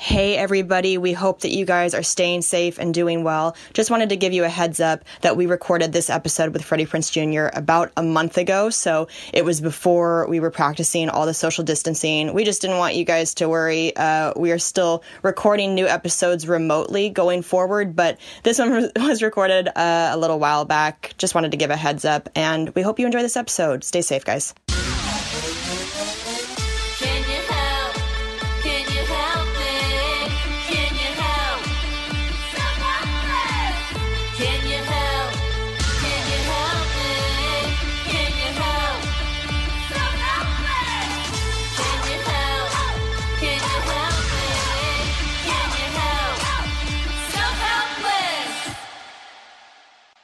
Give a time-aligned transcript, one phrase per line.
[0.00, 3.54] Hey everybody, we hope that you guys are staying safe and doing well.
[3.74, 6.86] Just wanted to give you a heads up that we recorded this episode with Freddie
[6.86, 7.54] Prinze Jr.
[7.54, 12.32] about a month ago, so it was before we were practicing all the social distancing.
[12.32, 13.94] We just didn't want you guys to worry.
[13.94, 19.68] Uh, we are still recording new episodes remotely going forward, but this one was recorded
[19.68, 21.12] uh, a little while back.
[21.18, 23.84] Just wanted to give a heads up, and we hope you enjoy this episode.
[23.84, 24.54] Stay safe, guys.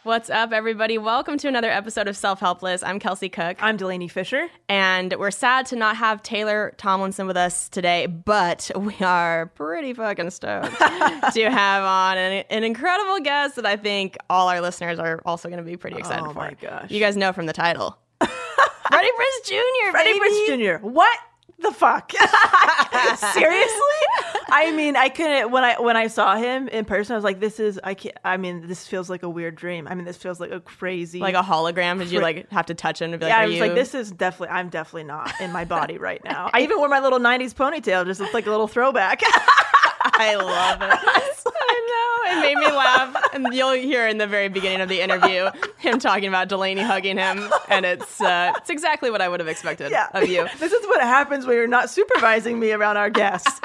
[0.06, 0.98] What's up, everybody?
[0.98, 2.84] Welcome to another episode of Self Helpless.
[2.84, 4.46] I'm Kelsey Cook, I'm Delanie Fischer.
[4.68, 9.94] and we're sad to not have Taylor Tomlinson with us today, but we are pretty
[9.94, 15.00] fucking stoked to have on an, an incredible guest that I think all our listeners
[15.00, 16.38] are also going to be pretty excited Oh for.
[16.38, 16.88] my gosh.
[16.88, 17.98] You guys know from the title.
[18.20, 19.90] Freddie Prinze Jr.
[19.90, 20.20] Freddie baby.
[20.60, 20.86] Prinze Jr.
[20.86, 21.18] What
[21.58, 22.12] the fuck?
[23.32, 23.80] Seriously?
[24.48, 27.14] I mean, I couldn't when I when I saw him in person.
[27.14, 29.88] I was like, "This is I can't." I mean, this feels like a weird dream.
[29.88, 31.98] I mean, this feels like a crazy Like a hologram.
[31.98, 33.60] Did you like have to touch him to be like, yeah, I was you?
[33.60, 36.50] like, "This is definitely." I'm definitely not in my body right now.
[36.54, 39.22] I even wore my little '90s ponytail, just looks like a little throwback.
[40.14, 40.98] I love it.
[41.68, 42.38] I know.
[42.38, 43.16] It made me laugh.
[43.32, 47.18] And you'll hear in the very beginning of the interview him talking about Delanie hugging
[47.18, 47.48] him.
[47.68, 50.46] And it's uh, it's exactly what I would have expected yeah, of you.
[50.58, 53.60] this is what happens when you're not supervising me around our guests.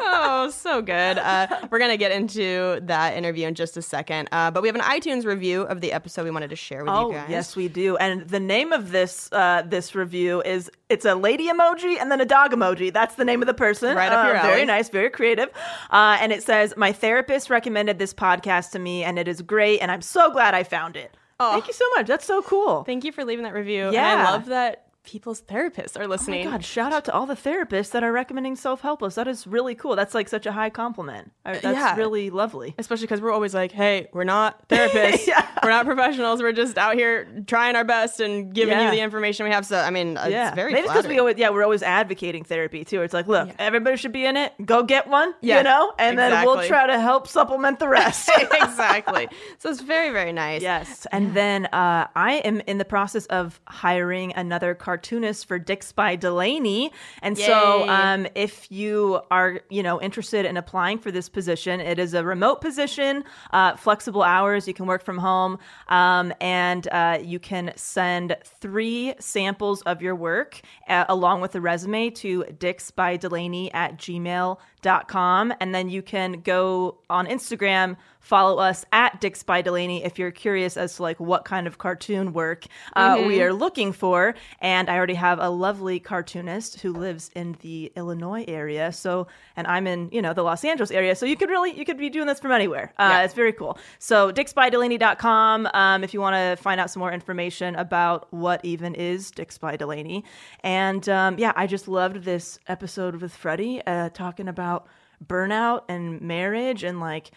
[0.00, 1.18] oh, so good.
[1.18, 4.28] Uh, we're going to get into that interview in just a second.
[4.32, 6.92] Uh, but we have an iTunes review of the episode we wanted to share with
[6.92, 7.26] Oh you guys.
[7.30, 7.96] yes, we do.
[7.96, 12.20] And the name of this uh, this review is it's a lady emoji and then
[12.20, 12.92] a dog emoji.
[12.92, 13.96] That's the name of the person.
[13.96, 14.48] Right up Uh, your alley.
[14.50, 15.50] Very nice, very creative.
[15.90, 19.80] Uh, and it says, "My therapist recommended this podcast to me, and it is great,
[19.80, 22.06] and I'm so glad I found it." Thank you so much.
[22.08, 22.82] That's so cool.
[22.82, 23.84] Thank you for leaving that review.
[23.84, 24.26] And Yeah.
[24.28, 26.42] I love that people's therapists are listening.
[26.46, 26.56] Oh my.
[26.58, 26.64] God!
[26.64, 29.14] Shout out to all the therapists that are recommending self helpless.
[29.14, 29.96] That is really cool.
[29.96, 31.32] That's like such a high compliment.
[31.46, 31.96] Uh, That's Yeah.
[31.96, 32.74] really lovely.
[32.78, 35.26] Especially because we're always like, hey, we're not therapists.
[35.26, 35.46] Yeah.
[35.62, 36.42] We're not professionals.
[36.42, 38.86] We're just out here trying our best and giving Yeah.
[38.86, 39.64] you the information we have.
[39.64, 42.84] So, I mean, Yeah, it's very maybe because we always yeah we're always advocating therapy
[42.84, 43.00] too.
[43.02, 44.52] It's like, look, everybody should be in it.
[44.64, 45.32] Go get one.
[45.40, 48.30] Yeah, you know, and then we'll try to help supplement the rest.
[48.52, 49.28] exactly.
[49.58, 50.60] So it's very, very nice.
[50.62, 55.78] Yes, and then uh, I am in the process of hiring another cartoonist for Dick
[55.94, 56.90] by Delanie,
[57.22, 62.00] and so um, if you are you know interested in applying for this position, it
[62.00, 63.22] is a remote position,
[63.52, 64.66] uh, flexible hours.
[64.66, 70.16] You can work from home, um, and uh, you can send three samples of your
[70.16, 76.02] work uh, along with a resume to Dick's by Delanie at gmail.com, and then you
[76.02, 81.02] can go on Instagram follow us at Dix by Delanie if you're curious as to
[81.02, 84.34] like what kind of cartoon work uh, we are looking for.
[84.60, 88.92] And I already have a lovely cartoonist who lives in the Illinois area.
[88.92, 89.26] So,
[89.56, 91.14] and I'm in you know the Los Angeles area.
[91.14, 92.92] So you could really you could be doing this from anywhere.
[92.98, 93.78] Uh, It's very cool.
[93.98, 98.94] So DixByDelanie.com um, if you want to find out some more information about what even
[98.94, 100.22] is Dix by Delanie.
[100.62, 104.86] And um, yeah, I just loved this episode with Freddie uh, talking about
[105.26, 107.30] burnout and marriage and like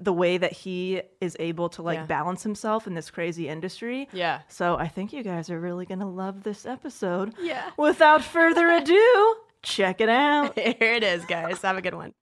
[0.00, 2.06] the way that he is able to like Yeah.
[2.06, 4.08] balance himself in this crazy industry.
[4.12, 4.40] Yeah.
[4.48, 7.34] So I think you guys are really going to love this episode.
[7.40, 7.70] Yeah.
[7.76, 10.58] Without further ado, check it out.
[10.58, 11.60] Here it is, guys.
[11.62, 12.12] Have a good one.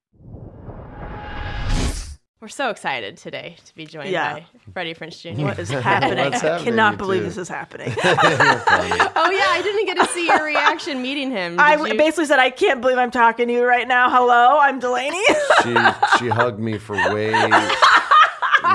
[2.44, 4.34] We're so excited today to be joined Yeah.
[4.34, 5.44] by Freddie Prinze Jr.
[5.44, 6.30] What is happening?
[6.30, 7.28] What's I cannot believe two?
[7.28, 7.88] this is happening.
[7.96, 11.58] oh yeah, I didn't get to see your reaction meeting him.
[11.58, 11.96] I you?
[11.96, 14.10] basically said, I can't believe I'm talking to you right now.
[14.10, 15.24] Hello, I'm Delanie.
[16.18, 17.32] she she hugged me for way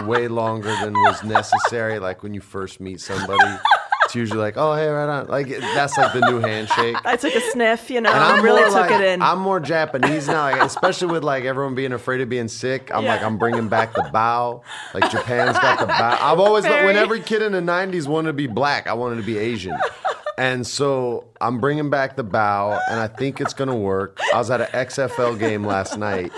[0.08, 2.00] way longer than was necessary.
[2.00, 3.56] Like when you first meet somebody,
[4.10, 5.28] it's usually like, oh hey, right on.
[5.28, 6.96] Like that's like the new handshake.
[7.06, 9.22] I took a sniff, you know, And I'm really took like, it in.
[9.22, 12.90] I'm more Japanese now, like, especially with like everyone being afraid of being sick.
[12.92, 14.64] I'm like, I'm bringing back the bow.
[14.96, 16.18] Like Japan's got the bow.
[16.22, 19.18] I've always thought when every kid in the '90s wanted to be black, I wanted
[19.18, 19.78] to be Asian.
[20.40, 24.18] And so I'm bringing back the bow, and I think it's gonna work.
[24.34, 26.32] I was at an XFL game last night,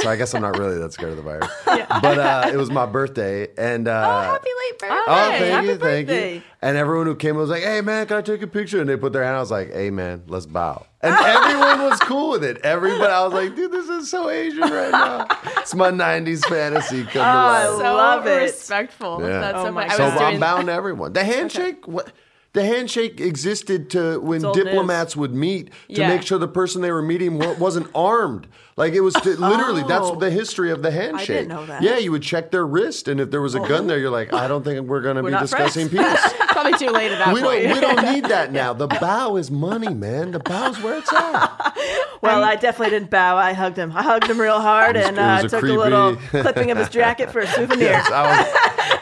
[0.00, 1.50] so I guess I'm not really that scared of the virus.
[2.02, 4.96] But uh, it was my birthday, and uh, Happy late birthday.
[5.06, 6.34] Oh, thank happy you, thank birthday.
[6.36, 6.42] you.
[6.62, 8.96] And everyone who came was like, "Hey, man, can I take a picture?" And they
[8.96, 9.36] put their hand.
[9.36, 12.58] I was like, "Hey, man, let's bow." And everyone was cool with it.
[12.64, 15.26] Everybody, I was like, "Dude, this is so Asian right now."
[15.58, 17.76] It's my '90s fantasy come to I life.
[17.78, 18.40] so love it.
[18.42, 19.20] respectful.
[19.20, 19.40] Yeah.
[19.40, 19.92] That's Oh so my funny.
[19.92, 21.12] I so was I'm doing bound to everyone.
[21.12, 22.10] The handshake, what?
[22.54, 26.08] The handshake existed to when diplomats would meet to Yeah.
[26.08, 28.46] make sure the person they were meeting wasn't armed.
[28.76, 30.16] Like it was to, literally that's Oh.
[30.16, 31.48] the history of the handshake.
[31.48, 31.82] know that.
[31.82, 34.34] Yeah, you would check their wrist, and if there was a gun there, you're like,
[34.34, 36.20] I don't think we're going to be discussing friends.
[36.22, 36.32] peace.
[36.48, 37.62] probably too late at that we point.
[37.64, 38.74] don't we don't need that now.
[38.74, 40.32] The bow is money, man.
[40.32, 41.74] The bow's where it's at.
[42.20, 43.36] well, I definitely didn't bow.
[43.38, 43.92] I hugged him.
[43.96, 46.70] I hugged him real hard was- and it uh, a took creepy- a little clipping
[46.70, 47.88] of his jacket for a souvenir.
[47.88, 48.22] Yes, I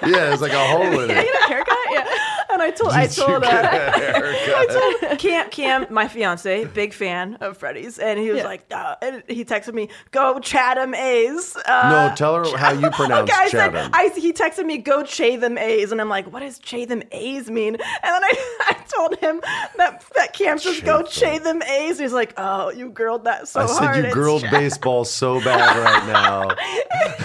[0.02, 1.26] was, yeah, it's like a hole in it.
[1.48, 1.76] haircut.
[2.60, 2.66] Yeah.
[2.66, 4.00] And I told, I Did you told, get uh, a
[5.00, 5.18] haircut?
[5.18, 8.44] Cam, Cam, my fiance, big fan of Freddie's, and he was Yeah.
[8.44, 12.90] like, uh, and he texted me, "Go Chatham A's." Uh, No, tell her how you
[12.92, 13.74] pronounce okay, I Chatham.
[13.74, 17.50] said, I, he texted me, "Go Chatham A's," and I'm like, "What does Chatham A's
[17.50, 19.40] mean?" And then I, I told him
[19.76, 21.60] that that Cam says, "Go Chatham.
[21.60, 23.70] Chatham A's." He's like, "Oh, you grilled that so hard.
[23.70, 26.48] I said hard." you it's girled Chatham." baseball so bad right now.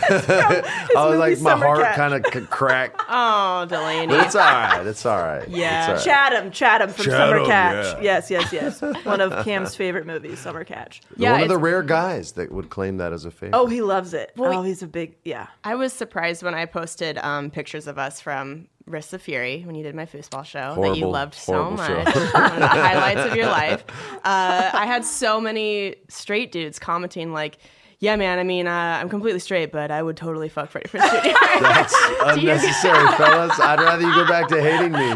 [0.08, 3.02] I was like, my Summer heart kind of c- cracked.
[3.10, 4.08] Oh, Delanie.
[4.08, 4.86] But it's all right.
[4.86, 5.25] It's all right.
[5.48, 5.80] Yeah.
[5.80, 6.04] It's all right.
[6.32, 7.96] Chatham, Chatham from Summer Catch.
[7.98, 8.02] yeah.
[8.02, 8.82] Yes, yes, yes.
[9.06, 11.02] One of Cam's favorite movies, Summer Catch.
[11.18, 13.58] Yeah, One of the it's- rare guys that would claim that as a favorite.
[13.58, 14.32] Oh, he loves it.
[14.36, 15.48] Well, oh, he's a big yeah.
[15.64, 19.74] I was surprised when I posted um, pictures of us from Wrists of Fury when
[19.76, 21.88] you did my foosball show that you Horrible, loved so horrible much.
[21.88, 22.20] show.
[22.40, 23.84] One of the highlights of your life.
[24.24, 27.58] Uh, I had so many straight dudes commenting like,
[28.00, 28.40] "Yeah, man.
[28.40, 31.30] I mean, uh, I'm completely straight, but I would totally fuck Freddie Prinze Jr."
[31.62, 31.96] That's
[32.26, 33.60] unnecessary, fellas.
[33.60, 35.16] I'd rather you go back to hating me.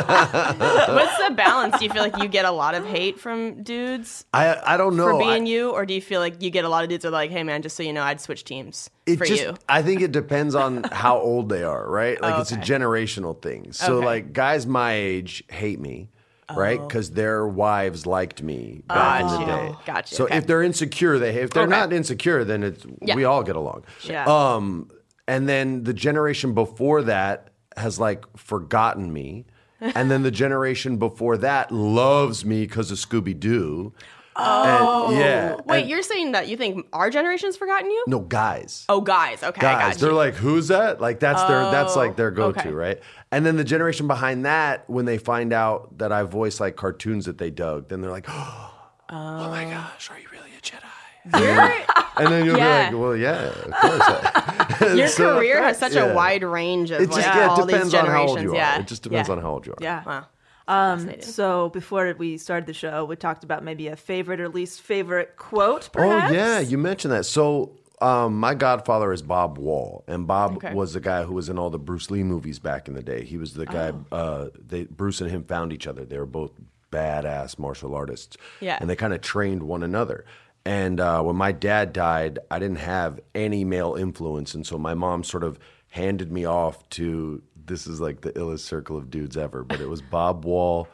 [0.00, 1.78] What's the balance?
[1.78, 4.96] Do you feel like you get a lot of hate from dudes I I don't
[4.96, 5.04] know.
[5.06, 7.02] for I- being you, or do you feel like you get a lot of dudes
[7.02, 9.42] that are like, "Hey, man, just so you know, I'd switch teams it for just,
[9.42, 12.20] you." I think it depends on how old they are, right?
[12.20, 13.72] Like Oh, it's a generational thing.
[13.72, 14.06] So Okay.
[14.06, 16.08] like guys my age hate me.
[16.56, 19.46] Right, because their wives liked me back in the Gotcha.
[19.46, 19.74] day.
[19.86, 20.36] Gotcha, So okay.
[20.38, 21.70] if they're insecure, they if they're Okay.
[21.70, 23.14] not insecure, then it's Yeah.
[23.14, 23.84] we all get along.
[24.02, 24.24] Yeah.
[24.26, 24.90] Um,
[25.28, 29.46] and then the generation before that has like forgotten me,
[29.80, 33.92] and then the generation before that loves me because of Scooby Doo.
[34.36, 35.56] Oh, yeah.
[35.66, 38.04] Wait, and- you're saying that you think our generation's forgotten you?
[38.06, 38.84] no guys.
[38.88, 39.42] Oh, guys.
[39.42, 39.94] Okay, I guys.
[39.94, 41.00] got They're like, who's that?
[41.00, 42.70] Like that's their that's like their go to, okay.
[42.70, 43.00] right?
[43.32, 47.26] And then the generation behind that, when they find out that I voice like cartoons
[47.26, 48.72] that they dug, then they're like, oh,
[49.08, 51.86] my gosh, are you really a Jedi?
[52.16, 52.90] And then you'll Yeah.
[52.90, 54.96] be like, well, yeah, of course.
[54.96, 56.04] your So- career has such yeah.
[56.06, 58.28] a wide range of It just like, yeah, all it depends these on how old
[58.38, 58.42] generations.
[58.44, 58.56] you are.
[58.56, 59.34] Yeah, It just depends yeah.
[59.36, 59.78] on how old you are.
[59.80, 60.02] Yeah.
[60.04, 60.26] Wow.
[60.68, 64.82] Um, so before we started the show, we talked about maybe a favorite or least
[64.82, 65.90] favorite quote.
[65.96, 67.26] Oh yeah, you mentioned that.
[67.26, 70.72] So um, my godfather is Bob Wall, and Bob Okay.
[70.74, 73.24] was the guy who was in all the Bruce Lee movies back in the day.
[73.24, 73.92] He was the guy.
[74.12, 74.16] Oh.
[74.16, 76.04] Uh, they Bruce and him found each other.
[76.04, 76.52] They were both
[76.90, 78.36] badass martial artists.
[78.60, 78.78] Yeah.
[78.80, 80.24] and they kind of trained one another.
[80.64, 84.94] And uh, when my dad died, I didn't have any male influence, and so my
[84.94, 87.42] mom sort of handed me off to.
[87.66, 90.88] This is like the illest circle of dudes ever, but it was Bob Wall,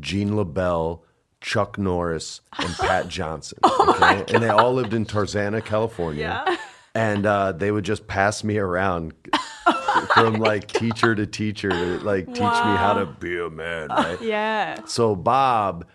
[0.00, 1.00] Gene LeBell,
[1.40, 3.58] Chuck Norris, and Pat Johnson.
[3.64, 4.24] Okay?
[4.34, 6.58] and they all lived in Tarzana, California.
[6.94, 9.12] And uh, they would just pass me around
[10.14, 14.20] from like teacher to teacher to like teach me how to be a man, right?
[14.20, 14.84] Yeah.
[14.86, 15.86] So Bob,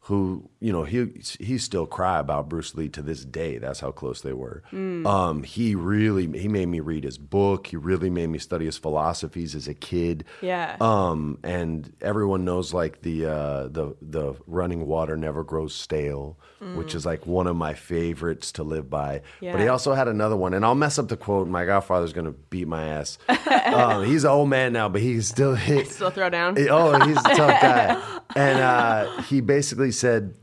[0.00, 3.56] who you know, he he still cry about Bruce Lee to this day.
[3.56, 4.62] That's how close they were.
[4.72, 7.68] Um, he really he made me read his book.
[7.68, 10.24] He really made me study his philosophies as a kid.
[10.42, 10.76] Yeah.
[10.80, 16.38] Um, and everyone knows like the uh, the the running water never grows stale,
[16.74, 19.22] which is like one of my favorites to live by.
[19.40, 19.52] Yeah.
[19.52, 21.48] But he also had another one, and I'll mess up the quote.
[21.48, 23.16] My godfather's gonna beat my ass.
[23.66, 25.88] um, he's an old man now, but he still hit.
[26.00, 26.56] Still throw down.
[26.70, 28.16] Oh, he's a tough guy.
[28.36, 30.34] And uh, he basically said,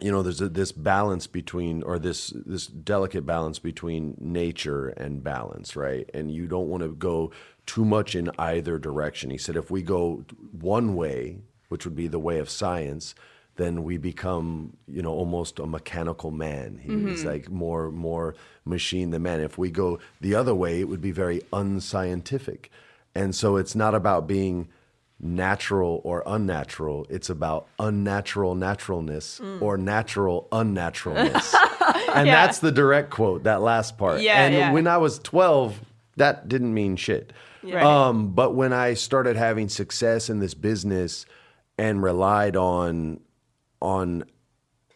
[0.00, 5.22] you know, there's a, this balance between, or this this delicate balance between nature and
[5.22, 6.10] balance, right?
[6.12, 7.30] And you don't want to go
[7.66, 9.30] too much in either direction.
[9.30, 13.14] He said, if we go one way, which would be the way of science,
[13.56, 16.80] then we become, you know, almost a mechanical man.
[16.82, 17.28] He was mm-hmm.
[17.28, 18.34] like more more
[18.64, 19.40] machine than man.
[19.40, 22.70] If we go the other way, it would be very unscientific.
[23.14, 24.68] And so it's not about being
[25.24, 27.06] natural or unnatural.
[27.08, 29.62] It's about unnatural naturalness Mm.
[29.62, 31.54] or natural unnaturalness.
[32.14, 34.20] and that's the direct quote, that last part.
[34.20, 34.72] Yeah, and yeah.
[34.72, 35.80] when I was 12,
[36.18, 37.32] that didn't mean shit.
[37.62, 37.82] Right.
[37.82, 41.24] Um, but when I started having success in this business
[41.78, 43.20] and relied on
[43.80, 44.24] on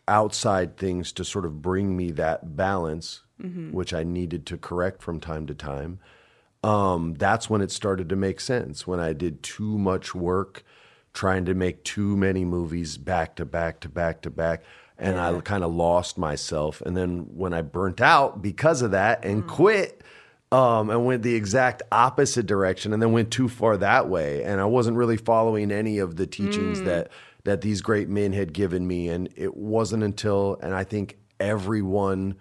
[0.07, 3.71] outside things to sort of bring me that balance, Mm-hmm.
[3.71, 6.01] which I needed to correct from time to time,
[6.62, 8.87] um, that's when it started to make sense.
[8.87, 10.65] When I did too much work
[11.12, 14.62] trying to make too many movies back to back to back to back.
[14.99, 16.81] And I kind of lost myself.
[16.81, 20.03] And then when I burnt out because of that and quit,
[20.50, 24.43] um, and went the exact opposite direction and then went too far that way.
[24.45, 27.11] And I wasn't really following any of the teachings that
[27.45, 29.09] that these great men had given me.
[29.09, 32.37] And it wasn't until, and I think everyone,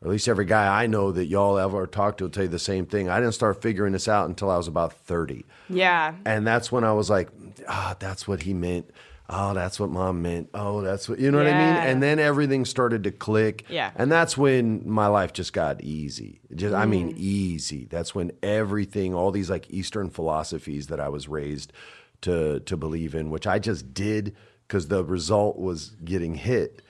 [0.00, 2.48] or at least every guy I know that y'all ever talked to will tell you
[2.48, 3.08] the same thing.
[3.08, 5.44] I didn't start figuring this out until I was about 30.
[5.68, 6.14] yeah.
[6.24, 7.28] And that's when I was like,
[7.68, 8.90] ah, that's what he meant.
[9.30, 10.48] Oh, that's what mom meant.
[10.54, 11.76] Oh, that's what, you know what I mean?
[11.90, 13.64] And then everything started to click.
[13.68, 13.90] Yeah.
[13.94, 16.40] And that's when my life just got easy.
[16.54, 16.88] Just, I Mm.
[16.90, 17.86] mean, easy.
[17.90, 21.74] That's when everything, all these like Eastern philosophies that I was raised
[22.22, 24.34] to, to believe in, which I just did
[24.66, 26.80] because the result was getting hit.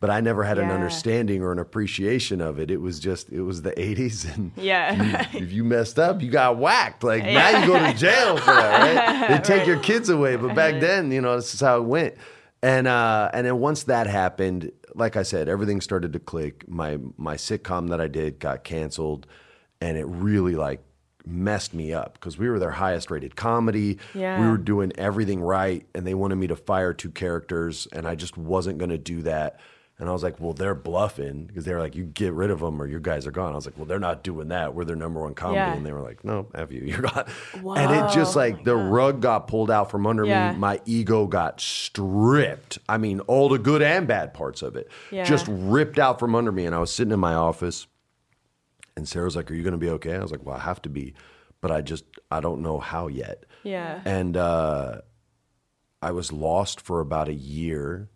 [0.00, 2.70] But I never had an understanding or an appreciation of it.
[2.70, 4.32] It was just, it was the 80s.
[4.32, 5.26] And Yeah.
[5.32, 7.02] you- if you messed up, you got whacked.
[7.02, 9.28] Like now you go to jail for that, right?
[9.42, 10.36] They take your kids away.
[10.36, 12.14] But back then, you know, this is how it went.
[12.62, 16.68] And uh, and then once that happened, like I said, everything started to click.
[16.68, 19.26] My my sitcom that I did got canceled,
[19.80, 20.82] and it really like
[21.24, 23.98] messed me up because we were their highest rated comedy.
[24.14, 24.40] Yeah.
[24.40, 28.16] We were doing everything right, and they wanted me to fire two characters, and I
[28.16, 29.60] just wasn't going to do that.
[30.00, 32.60] And I was like, well, they're bluffing because they were like, you get rid of
[32.60, 33.52] them or you guys are gone.
[33.52, 34.72] I was like, well, they're not doing that.
[34.72, 35.56] We're their number one comedy.
[35.56, 35.74] Yeah.
[35.74, 37.24] And they were like, no, have you, you're gone.
[37.54, 40.52] And it just like the rug got pulled out from under Yeah.
[40.52, 40.58] me.
[40.58, 42.78] My ego got stripped.
[42.88, 45.24] I mean, all the good and bad parts of it Yeah.
[45.24, 46.64] just ripped out from under me.
[46.64, 47.88] And I was sitting in my office
[48.96, 50.14] and Sarah's like, are you going to be okay?
[50.14, 51.14] I was like, well, I have to be,
[51.60, 53.44] but I just, I don't know how yet.
[53.64, 54.00] Yeah.
[54.04, 55.00] And uh,
[56.00, 58.08] I was lost for about a year.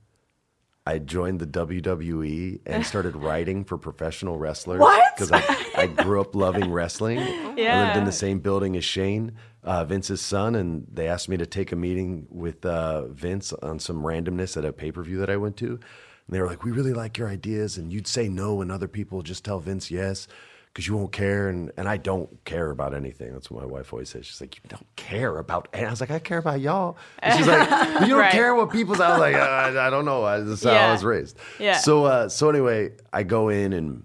[0.84, 4.80] I joined the WWE and started writing for professional wrestlers.
[4.80, 5.14] What?
[5.14, 5.42] Because I,
[5.76, 7.18] I grew up loving wrestling.
[7.56, 7.78] Yeah.
[7.78, 11.36] I lived in the same building as Shane, uh, Vince's son, and they asked me
[11.36, 15.18] to take a meeting with uh, Vince on some randomness at a pay per view
[15.18, 15.68] that I went to.
[15.68, 15.80] And
[16.28, 19.22] they were like, "We really like your ideas, and you'd say no, and other people
[19.22, 20.26] just tell Vince yes."
[20.72, 23.32] Because you won't care, and, and I don't care about anything.
[23.34, 24.24] That's what my wife always says.
[24.24, 27.36] She's like, "You don't care about," and I was like, "I care about y'all." And
[27.38, 27.68] she's like,
[28.00, 28.32] "You don't Right.
[28.32, 30.24] care what people's." I was like, uh, I, "I don't know.
[30.24, 31.76] I, this is how I was raised." Yeah.
[31.76, 34.04] So, uh, so anyway, I go in and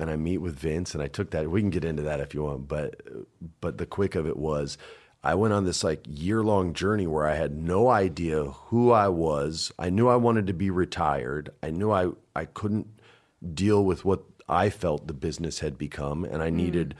[0.00, 1.48] and I meet with Vince, and I took that.
[1.48, 3.00] We can get into that if you want, but
[3.60, 4.78] but the quick of it was,
[5.22, 9.06] I went on this like year long journey where I had no idea who I
[9.06, 9.70] was.
[9.78, 11.50] I knew I wanted to be retired.
[11.62, 12.88] I knew I I couldn't
[13.54, 16.94] deal with what I felt the business had become, and I needed,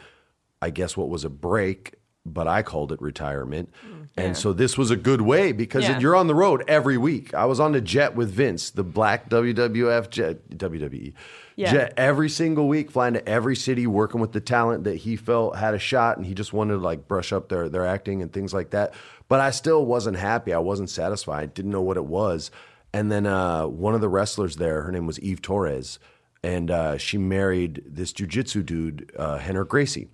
[0.62, 1.94] I guess, what was a break.
[2.26, 3.72] But I called it retirement.
[4.14, 5.98] And so this was a good way because Yeah.
[5.98, 7.32] you're on the road every week.
[7.32, 11.14] I was on the jet with Vince, the black WWF jet, WWE
[11.56, 11.72] Yeah.
[11.72, 15.56] jet every single week, flying to every city, working with the talent that he felt
[15.56, 18.30] had a shot, and he just wanted to like brush up their their acting and
[18.30, 18.92] things like that.
[19.28, 20.52] But I still wasn't happy.
[20.52, 21.54] I wasn't satisfied.
[21.54, 22.50] Didn't know what it was.
[22.92, 25.98] And then uh, one of the wrestlers there, her name was Eve Torres,
[26.42, 30.08] and uh, she married this jujitsu dude, uh, Rener Gracie.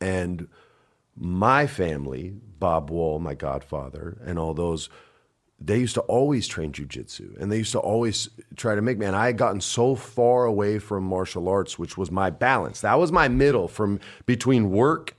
[0.00, 0.48] And
[1.16, 4.88] my family, Bob Wall, my godfather, and all those,
[5.60, 9.06] they used to always train jujitsu and they used to always try to make me.
[9.06, 12.80] And I had gotten so far away from martial arts, which was my balance.
[12.80, 15.14] That was my middle from between work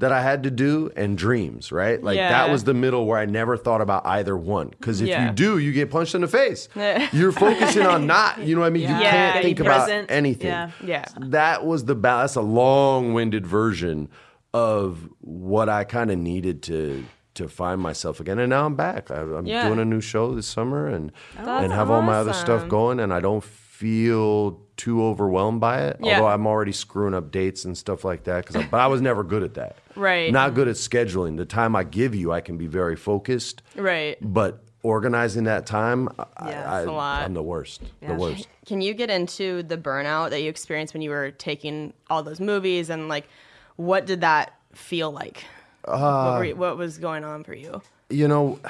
[0.00, 2.00] that I had to do and dreams, right?
[2.02, 2.28] Like Yeah.
[2.30, 4.68] that was the middle where I never thought about either one.
[4.68, 5.26] Because if Yeah.
[5.26, 6.68] you do, you get punched in the face.
[7.12, 8.82] You're focusing on not, you know what I mean?
[8.82, 10.46] You can't think about anything.
[10.50, 10.70] Yeah.
[10.84, 11.04] Yeah.
[11.18, 14.08] That was the ba- that's a long-winded version
[14.54, 18.38] of what I kind of needed to to find myself again.
[18.40, 19.12] And now I'm back.
[19.12, 19.66] I, I'm Yeah.
[19.68, 22.98] doing a new show this summer and That's and have all my other stuff going.
[22.98, 25.98] And I don't feel too overwhelmed by it.
[26.00, 26.14] Yeah.
[26.14, 28.46] Although I'm already screwing up dates and stuff like that.
[28.46, 29.76] Because but I was never good at that.
[29.98, 30.32] Right.
[30.32, 31.36] Not good at scheduling.
[31.36, 33.62] The time I give you, I can be very focused.
[33.74, 34.16] Right.
[34.20, 37.24] But organizing that time, I, Yeah, I, it's a lot.
[37.24, 37.82] I'm the worst.
[38.00, 38.12] Yeah.
[38.12, 38.46] The worst.
[38.64, 42.38] Can you get into the burnout that you experienced when you were taking all those
[42.38, 43.28] movies and like
[43.74, 45.42] what did that feel like?
[45.84, 47.82] what, were you, uh, what was going on for you?
[48.10, 48.60] you know,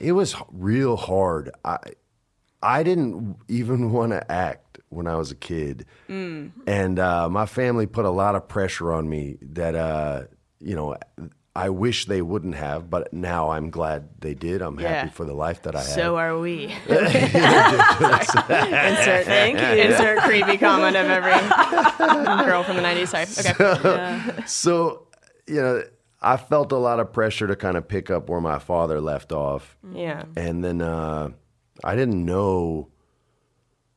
[0.00, 1.50] it was real hard.
[1.66, 1.78] I
[2.62, 4.61] I didn't even want to act
[4.92, 9.08] when I was a kid, and uh, my family put a lot of pressure on
[9.08, 10.22] me that uh,
[10.60, 10.96] you know.
[11.54, 14.62] I wish they wouldn't have, but now I'm glad they did.
[14.62, 14.88] I'm Yeah.
[14.88, 15.86] happy for the life that I had.
[15.86, 16.64] So are we.
[16.88, 17.10] insert,
[19.26, 19.66] Thank you.
[19.84, 21.32] insert creepy comment of every
[22.46, 23.08] girl from the 90s.
[23.26, 23.76] Sorry.
[23.76, 24.44] Okay.
[24.46, 25.08] so,
[25.46, 25.82] you know,
[26.22, 29.30] I felt a lot of pressure to kind of pick up where my father left
[29.30, 29.76] off.
[29.92, 30.24] Yeah.
[30.36, 31.32] And then uh,
[31.84, 32.88] I didn't know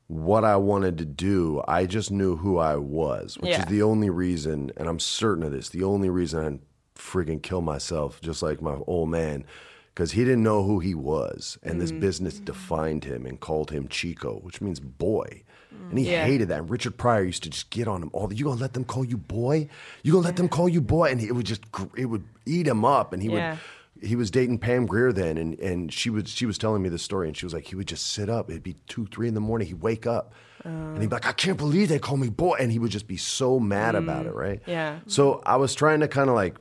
[0.08, 1.64] what I wanted to do.
[1.68, 3.62] I just knew who I was, which Yeah.
[3.62, 7.62] is the only reason, and I'm certain of this, the only reason I friggin' kill
[7.62, 9.46] myself, just like my old man,
[9.94, 11.58] because he didn't know who he was.
[11.64, 12.00] And this mm.
[12.00, 15.44] business defined him and called him Chico, which means boy.
[15.90, 16.12] And he mm.
[16.12, 16.26] Yeah.
[16.26, 16.60] hated that.
[16.60, 18.84] And Richard Pryor used to just get on him all the, you gonna let them
[18.84, 19.68] call you boy?
[20.04, 21.12] You gonna let them call you boy?
[21.12, 21.64] And it would just,
[21.98, 23.14] it would eat him up.
[23.14, 23.58] And he would,
[24.06, 27.04] he was dating Pam Grier then, and, and she was she was telling me this
[27.04, 28.50] story, and she was like, he would just sit up.
[28.50, 29.68] It'd be two, three in the morning.
[29.68, 30.34] He'd wake up,
[30.64, 33.08] and he'd be like, I can't believe they call me boy, and he would just
[33.08, 34.00] be so mad mm.
[34.00, 34.62] about it, right?
[34.66, 35.00] Yeah.
[35.08, 36.58] So I was trying to kind of like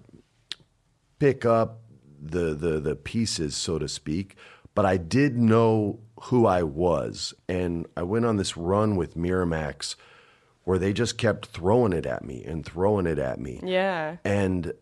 [1.19, 1.81] pick up
[2.21, 4.37] the the the pieces, so to speak,
[4.75, 9.97] but I did know who I was, and I went on this run with Miramax,
[10.65, 14.17] where they just kept throwing it at me and throwing it at me, Yeah.
[14.25, 14.73] and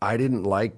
[0.00, 0.74] I didn't like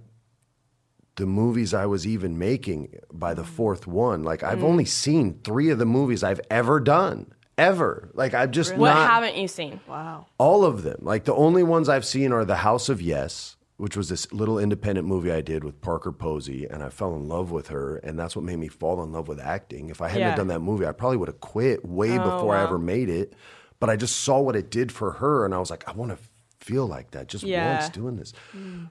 [1.16, 3.46] the movies I was even making by the mm.
[3.46, 4.22] fourth one.
[4.22, 4.64] Like I've mm.
[4.64, 7.32] only seen three of the movies I've ever done.
[7.58, 8.10] Ever.
[8.14, 9.80] Like I've just What not haven't you seen?
[9.86, 10.26] Wow.
[10.38, 11.00] all of them.
[11.02, 14.58] Like the only ones I've seen are The House of Yes, which was this little
[14.58, 18.18] independent movie I did with Parker Posey, and I fell in love with her, and
[18.18, 19.90] that's what made me fall in love with acting.
[19.90, 20.34] If I hadn't Yeah.
[20.36, 23.34] done that movie, I probably would have quit way Oh, before I ever made it.
[23.80, 26.12] But I just saw what it did for her, and I was like, I want
[26.12, 26.18] to
[26.62, 27.78] feel like that just Yeah.
[27.80, 28.32] once doing this.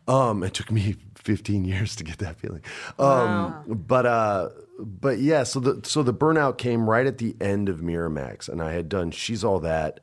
[0.08, 2.62] Um, it took me 15 years to get that feeling.
[3.00, 7.70] Um, but uh, but yeah, so the so the burnout came right at the end
[7.70, 10.00] of Miramax, and I had done She's All That.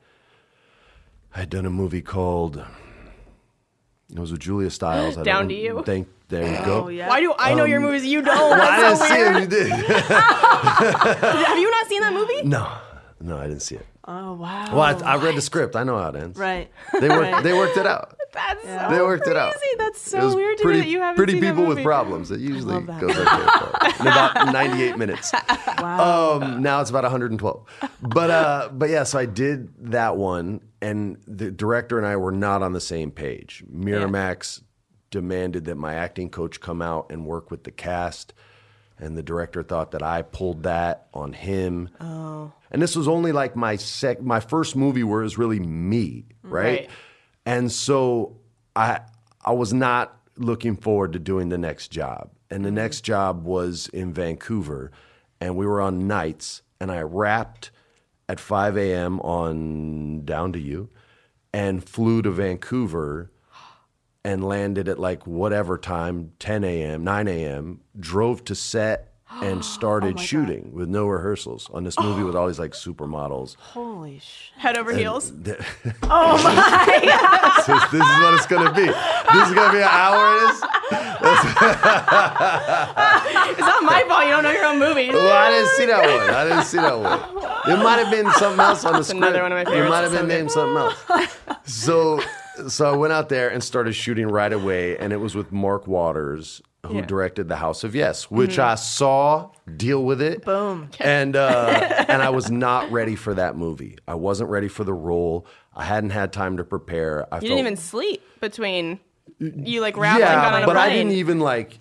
[1.35, 2.63] I had done a movie called.
[4.11, 5.17] It was with Julia Stiles.
[5.19, 5.83] I Down to You?
[5.85, 6.85] Thank, there you go.
[6.85, 7.07] Oh, yeah.
[7.07, 8.03] Why do I know your movies?
[8.03, 8.35] You don't.
[8.57, 9.41] Well, I didn't so see it.
[9.41, 9.71] You did.
[11.45, 12.41] Have you not seen that movie?
[12.43, 12.67] no,
[13.21, 13.85] no, I didn't see it.
[14.11, 14.75] Oh, wow.
[14.75, 15.75] Well, I, I read the script.
[15.75, 16.37] I know how it ends.
[16.39, 16.71] Right.
[16.99, 17.43] They worked.
[17.43, 18.15] They worked it out.
[18.33, 19.37] That's so They worked crazy.
[19.37, 19.53] it out.
[19.77, 21.65] That's It so was weird to pretty, me that you haven't pretty seen that people
[21.67, 22.31] with problems.
[22.31, 23.01] It usually love that.
[23.01, 25.31] goes like in about 98 minutes.
[25.77, 26.39] Wow.
[26.41, 27.65] Um, now it's about 112.
[28.01, 32.31] But uh, but yeah, so I did that one, and the director and I were
[32.31, 33.63] not on the same page.
[33.71, 34.61] Miramax
[35.11, 38.33] demanded that my acting coach come out and work with the cast,
[38.99, 41.89] and the director thought that I pulled that on him.
[41.99, 42.51] Oh.
[42.71, 46.25] And this was only like my sec, my first movie where it was really me,
[46.43, 46.63] right?
[46.63, 46.89] Right.
[47.45, 48.37] And so
[48.75, 49.01] I
[49.43, 52.29] I was not looking forward to doing the next job.
[52.49, 52.75] And the mm-hmm.
[52.75, 54.91] next job was in Vancouver,
[55.39, 57.71] and we were on nights, and I wrapped
[58.27, 59.19] at 5 a.m.
[59.21, 60.89] on Down to You,
[61.53, 63.31] and flew to Vancouver,
[64.23, 69.05] and landed at like whatever time, 10 a.m., 9 a.m., drove to set.
[69.41, 73.55] And oh started shooting with no rehearsals on this movie with all these like supermodels.
[73.57, 74.51] Holy shit.
[74.57, 75.31] Head over heels.
[76.11, 77.61] Oh, my.
[77.65, 78.85] So this is what it's gonna be.
[78.87, 80.35] This is gonna be an hour.
[80.35, 80.63] It is.
[83.51, 84.23] It's not my fault.
[84.25, 85.13] You don't know your own movies.
[85.13, 86.29] Well, I didn't see that one.
[86.35, 87.19] I didn't see that one.
[87.71, 89.21] It might have been something else on the script.
[89.23, 90.95] another one of my It might have been so named something else.
[91.65, 92.19] So,
[92.67, 95.87] so I went out there and started shooting right away, and it was with Mark
[95.87, 96.99] Waters, who Yeah.
[97.01, 97.07] Mm-hmm.
[97.07, 100.43] directed The House of Yes, which I saw deal with it.
[100.45, 100.89] Boom.
[100.99, 103.97] And uh, and I was not ready for that movie.
[104.07, 105.45] I wasn't ready for the role.
[105.75, 107.23] I hadn't had time to prepare.
[107.33, 108.99] I You felt didn't even sleep between
[109.39, 111.79] you like got yeah, on a but I didn't even like.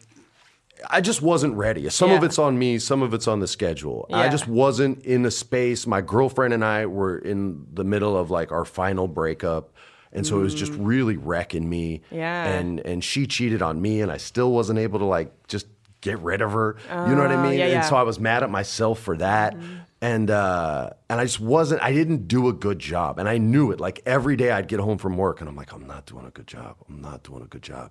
[0.88, 1.88] I just wasn't ready.
[1.90, 4.06] Some of it's on me, some of it's on the schedule.
[4.12, 5.88] I just wasn't in the space.
[5.88, 9.72] My girlfriend and I were in the middle of like our final breakup,
[10.12, 12.02] And so it was just really wrecking me.
[12.10, 12.44] Yeah.
[12.46, 15.66] And and she cheated on me and I still wasn't able to like just
[16.00, 16.76] get rid of her.
[16.88, 17.58] you know what I mean?
[17.58, 19.56] yeah, and so I was mad at myself for that.
[20.00, 23.18] And uh and I just wasn't I didn't do a good job.
[23.18, 23.80] And I knew it.
[23.80, 26.30] Like every day I'd get home from work and I'm like, I'm not doing a
[26.30, 26.76] good job.
[26.88, 27.90] I'm not doing a good job.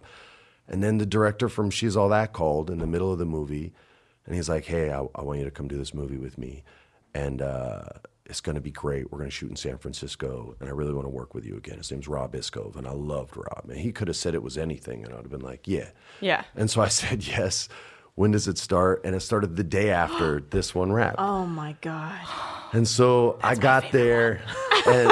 [0.67, 3.73] And then the director from She's All That called in the middle of the movie,
[4.25, 6.65] and he's like, "Hey, I, I want you to come do this movie with me,
[7.13, 7.83] and uh,
[8.29, 9.11] it's going to be great.
[9.11, 11.55] We're going to shoot in San Francisco, and I really want to work with you
[11.55, 13.65] again." His name's Rob Iscove, and I loved Rob.
[13.69, 15.89] And he could have said it was anything, and I'd have been like, "Yeah,
[16.21, 16.43] Yeah.
[16.55, 17.69] And so I said yes.
[18.17, 19.01] When does it start?
[19.05, 21.17] And it started the day after this one wrapped.
[21.19, 22.19] Oh my god.
[22.73, 24.41] And so I got there.
[24.89, 25.11] And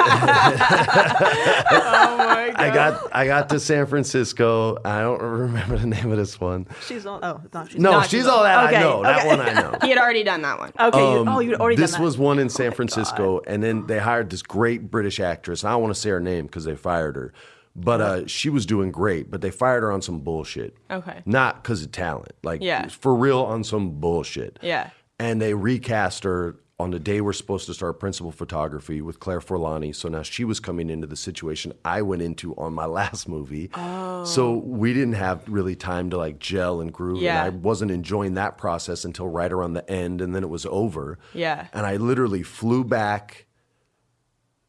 [1.60, 4.78] I got I got to San Francisco.
[4.84, 6.66] I don't remember the name of this one.
[6.86, 7.20] She's all.
[7.22, 9.02] Oh, not she's No, not she's all that Okay, I know.
[9.02, 9.76] That one I know.
[9.82, 10.72] He had already done that one.
[10.80, 10.98] Okay.
[10.98, 12.04] you, oh, you'd already Um, this done that.
[12.06, 15.62] was one in San Francisco, and then they hired this great British actress.
[15.64, 17.34] I don't want to say her name because they fired her,
[17.76, 19.30] but uh, she was doing great.
[19.30, 20.76] But they fired her on some bullshit.
[20.90, 21.22] Okay.
[21.26, 22.88] not because of talent, like Yeah.
[22.88, 24.58] for real on some bullshit.
[24.62, 24.90] Yeah.
[25.18, 29.40] and they recast her on the day we're supposed to start principal photography with Claire
[29.40, 29.94] Forlani.
[29.94, 33.70] So now she was coming into the situation I went into on my last movie.
[33.72, 34.24] Oh.
[34.26, 37.22] So we didn't have really time to like gel and groove.
[37.22, 37.38] Yeah.
[37.38, 40.66] And I wasn't enjoying that process until right around the end, and then it was
[40.66, 41.18] over.
[41.32, 41.66] Yeah.
[41.72, 43.46] And I literally flew back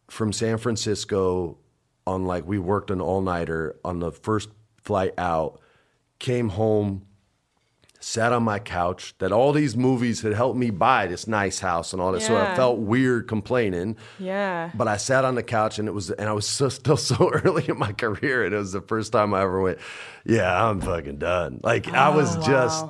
[0.10, 1.58] from San Francisco
[2.08, 4.50] on like we worked an all nighter on the first
[4.82, 5.60] flight out,
[6.20, 7.06] came home,
[8.00, 11.92] sat on my couch that all these movies had helped me buy this nice house
[11.92, 12.22] and all that.
[12.22, 13.98] So I felt weird complaining.
[14.18, 14.72] Yeah.
[14.74, 17.30] But I sat on the couch and it was and I was so, still so
[17.30, 19.80] early in my career and it was the first time I ever went,
[20.26, 21.60] yeah, I'm fucking done.
[21.64, 22.86] Like I oh, was just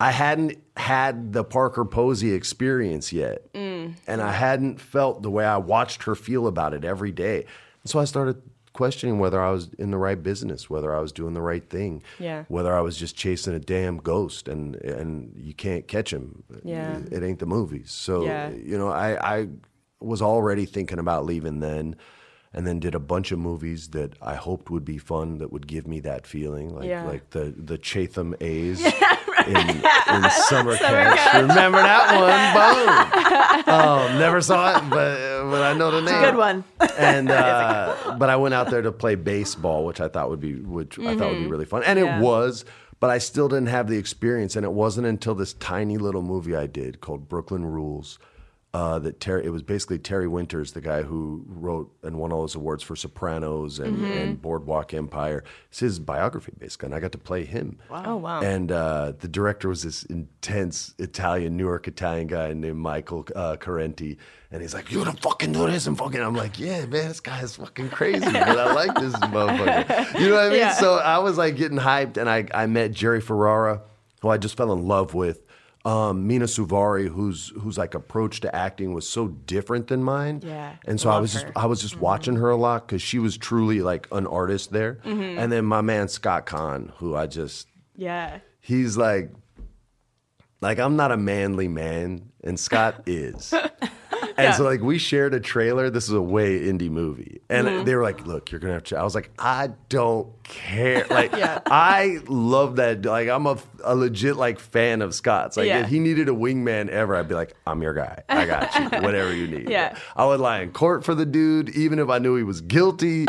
[0.00, 3.52] I hadn't had the Parker Posey experience yet.
[3.52, 3.94] Mm.
[4.06, 7.46] And I hadn't felt the way I watched her feel about it every day.
[7.82, 8.42] And so I started
[8.76, 12.02] questioning whether I was in the right business, whether I was doing the right thing,
[12.18, 12.44] Yeah.
[12.48, 16.44] whether I was just chasing a damn ghost and and you can't catch him.
[16.62, 17.00] Yeah.
[17.10, 17.90] It ain't the movies.
[17.90, 18.50] So Yeah.
[18.50, 19.48] you know, I I
[20.00, 21.96] was already thinking about leaving then
[22.52, 25.66] and then did a bunch of movies that I hoped would be fun that would
[25.66, 27.04] give me that feeling like Yeah.
[27.06, 28.80] like the the Chatham A's
[29.46, 31.42] in, in Summer, Catch.
[31.42, 33.64] Remember that one?
[33.66, 33.74] Boom.
[33.74, 36.22] Oh, never saw it, but but I know the name.
[36.22, 36.64] Good one.
[36.98, 40.54] And uh, but I went out there to play baseball, which I thought would be
[40.54, 42.18] which I thought would be really fun, and Yeah.
[42.18, 42.64] it was.
[42.98, 46.56] But I still didn't have the experience, and it wasn't until this tiny little movie
[46.56, 48.18] I did called Brooklyn Rules
[48.76, 49.46] uh, that Terry.
[49.46, 52.94] It was basically Terry Winters, the guy who wrote and won all those awards for
[52.94, 55.44] Sopranos and, and Boardwalk Empire.
[55.70, 57.78] It's his biography, basically, and I got to play him.
[57.90, 58.02] Wow!
[58.04, 58.42] Oh wow.
[58.42, 63.56] And uh, the director was this intense Italian, New York Italian guy named Michael uh,
[63.56, 64.18] Corrente.
[64.50, 65.86] And he's like, "You're gonna fucking do this?
[65.86, 69.14] And fucking, I'm like, Yeah, man, this guy is fucking crazy, but I like this
[69.32, 70.20] motherfucker.
[70.20, 70.58] You know what I mean?
[70.58, 70.74] Yeah.
[70.74, 73.80] So I was like getting hyped, and I, I met Jerry Ferrara,
[74.20, 75.46] who I just fell in love with.
[75.86, 80.42] Um, Mena Suvari, whose whose like approach to acting was so different than mine.
[80.44, 81.46] Yeah, And so I was just.
[81.54, 84.98] I was just watching her a lot because she was truly like an artist there.
[85.04, 88.38] And then my man Scott Caan, who I just yeah.
[88.60, 89.30] he's like
[90.60, 93.54] like I'm not a manly man and Scott is.
[94.46, 95.88] And so like we shared a trailer.
[95.88, 97.40] This is a way indie movie.
[97.48, 97.84] And mm-hmm.
[97.84, 101.06] they were like, "Look, you're going to have to I was like, "I don't care."
[101.16, 105.56] Like I love that like I'm a, a legit like fan of Scott's.
[105.56, 108.22] Like if he needed a wingman ever, I'd be like, "I'm your guy.
[108.28, 108.84] I got you.
[109.00, 109.96] Whatever you need." Yeah.
[110.14, 113.24] I would lie in court for the dude even if I knew he was guilty.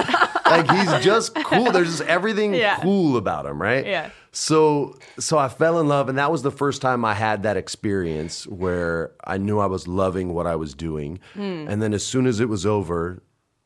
[0.45, 1.71] like he's just cool.
[1.71, 3.85] There's just everything cool about him, right?
[3.85, 4.09] Yeah.
[4.39, 7.57] So so I fell in love and that was the first time I had that
[7.57, 11.19] experience where I knew I was loving what I was doing.
[11.33, 13.23] And then as soon as it was over,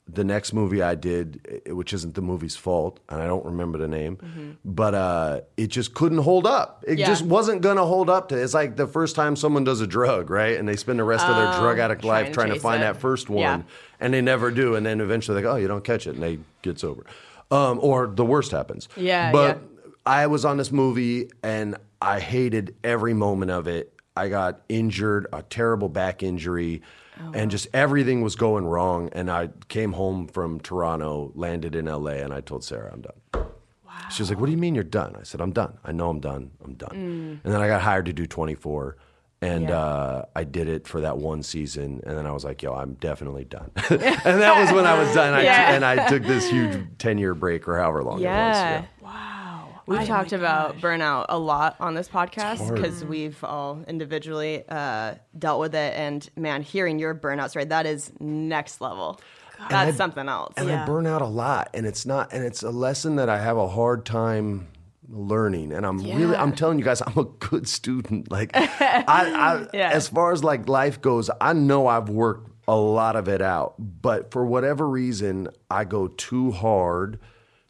[0.08, 3.78] the next movie I did, eh, which isn't the movie's fault, and I don't remember
[3.78, 6.84] the name, but uh, it just couldn't hold up.
[6.88, 7.06] It Yeah.
[7.08, 8.36] just wasn't gonna hold up to.
[8.42, 10.58] It's like the first time someone does a drug, right?
[10.58, 12.82] And they spend the rest of their drug addict trying life to trying to find
[12.82, 12.86] it.
[12.86, 13.62] that first one, Yeah.
[14.02, 14.76] and they never do.
[14.76, 17.06] And then eventually they go, "Oh, you don't catch it," and they get sober,
[17.52, 18.90] um, or the worst happens.
[18.98, 19.68] Yeah, but yeah.
[20.06, 23.94] I was on this movie and I hated every moment of it.
[24.16, 26.82] I got injured, a terrible back injury,
[27.24, 29.10] Oh, and just everything was going wrong.
[29.14, 33.14] And I came home from Toronto, landed in LA, and I told Sarah, I'm done.
[33.86, 33.92] Wow.
[34.10, 35.16] She was like, What do you mean you're done?
[35.20, 35.78] I said, I'm done.
[35.84, 36.50] I know I'm done.
[36.66, 37.40] I'm done.
[37.44, 38.98] And then I got hired to do 24.
[39.44, 39.70] And Mm.
[39.70, 39.76] Yeah.
[39.78, 42.94] uh, I did it for that one season, and then I was like, "Yo, I'm
[42.94, 45.34] definitely done." and that was when I was done.
[45.34, 45.74] I Yeah.
[45.74, 48.82] and I took this huge ten year break or however long Yeah.
[48.82, 49.12] it was.
[49.88, 55.60] We've talked about burnout a lot on this podcast because we've all individually uh, dealt
[55.60, 55.94] with it.
[55.96, 59.20] And man, hearing your burnout story, that is next level.
[59.70, 60.54] That's something else.
[60.58, 60.84] and Yeah.
[60.84, 63.58] I burn out a lot, and it's not, and it's a lesson that I have
[63.58, 64.68] a hard time
[65.08, 65.72] learning.
[65.72, 68.28] And I'm really, I'm telling you guys, I'm a good student.
[68.32, 69.92] Like, I, I Yeah.
[69.92, 73.76] as far as like life goes, I know I've worked a lot of it out,
[73.78, 77.20] but for whatever reason, I go too hard,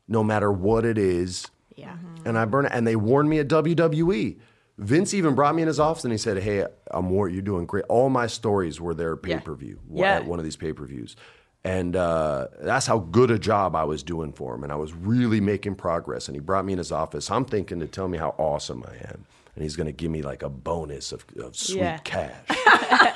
[0.07, 1.47] no matter what it is,
[1.81, 1.95] Yeah.
[2.25, 2.71] and I burn it.
[2.73, 4.37] And they warned me at WWE.
[4.77, 7.27] Vince even brought me in his office and he said, "Hey, I'm War.
[7.29, 7.85] You're doing great.
[7.89, 10.15] All my stories were there pay per view Yeah.
[10.15, 11.15] at one of these pay per views."
[11.63, 14.93] And uh, that's how good a job I was doing for him, and I was
[14.93, 16.27] really making progress.
[16.27, 17.29] And he brought me in his office.
[17.29, 20.21] I'm thinking to tell me how awesome I am, and he's going to give me
[20.21, 21.97] like a bonus of, of sweet Yeah.
[21.99, 22.33] cash.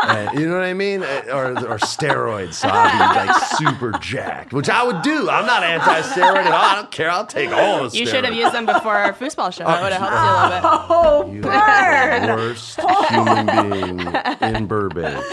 [0.05, 1.01] And you know what I mean?
[1.03, 5.29] Or, or steroids, so I'll be like super jacked, which I would do.
[5.29, 6.53] I'm not anti-steroid at all.
[6.53, 7.09] I don't care.
[7.09, 9.65] I'll take all the You should have used them before our foosball show.
[9.65, 11.43] That would have helped you a little bit.
[11.43, 15.25] You are the worst human being in Burbank.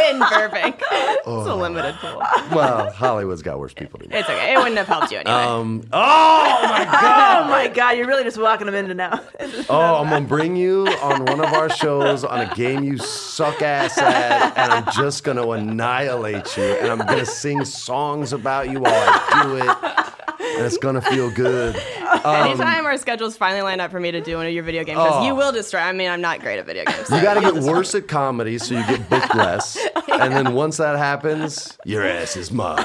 [0.00, 0.80] in Burbank.
[0.92, 2.22] It's a limited pool.
[2.52, 4.16] Well, Hollywood's got worse people than you.
[4.16, 4.54] It's okay.
[4.54, 5.34] It wouldn't have helped you anyway.
[5.34, 7.46] Um, oh my God!
[7.46, 9.20] Oh my God, you're really just walking them into now.
[9.68, 13.62] Oh, I'm gonna bring you on one of our shows on a game you suck
[13.62, 18.80] ass at, and I'm just gonna annihilate you, and I'm gonna sing songs about you
[18.80, 21.76] while I do it, and it's gonna feel good.
[22.24, 24.96] Anytime our schedules finally line up for me to do one of your video game
[24.96, 25.36] shows, you oh.
[25.36, 25.80] will destroy.
[25.80, 27.10] I mean, I'm not great at video games.
[27.10, 30.78] You got to get worse at comedy so you get booked less, and then once
[30.78, 32.84] that happens, your ass is mine.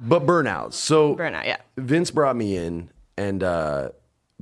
[0.00, 0.72] But burnout.
[0.72, 1.58] So Burnout, yeah.
[1.76, 3.90] Vince brought me in, and uh,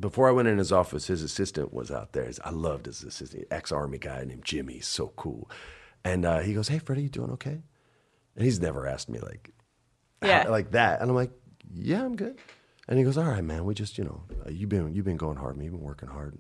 [0.01, 2.31] before I went in his office, his assistant was out there.
[2.45, 4.75] I loved his assistant, ex army guy named Jimmy.
[4.75, 5.51] He's so cool.
[6.05, 7.61] And uh, he goes, "Hey, Freddie, you doing okay?"
[8.35, 9.51] And he's never asked me like,
[10.23, 10.45] Yeah.
[10.45, 11.01] how- like that.
[11.01, 11.31] And I'm like,
[11.73, 12.39] "Yeah, I'm good."
[12.89, 13.65] And he goes, "All right, man.
[13.65, 15.65] We just, you know, uh, you've been you've been going hard, man.
[15.67, 16.39] You've been working hard."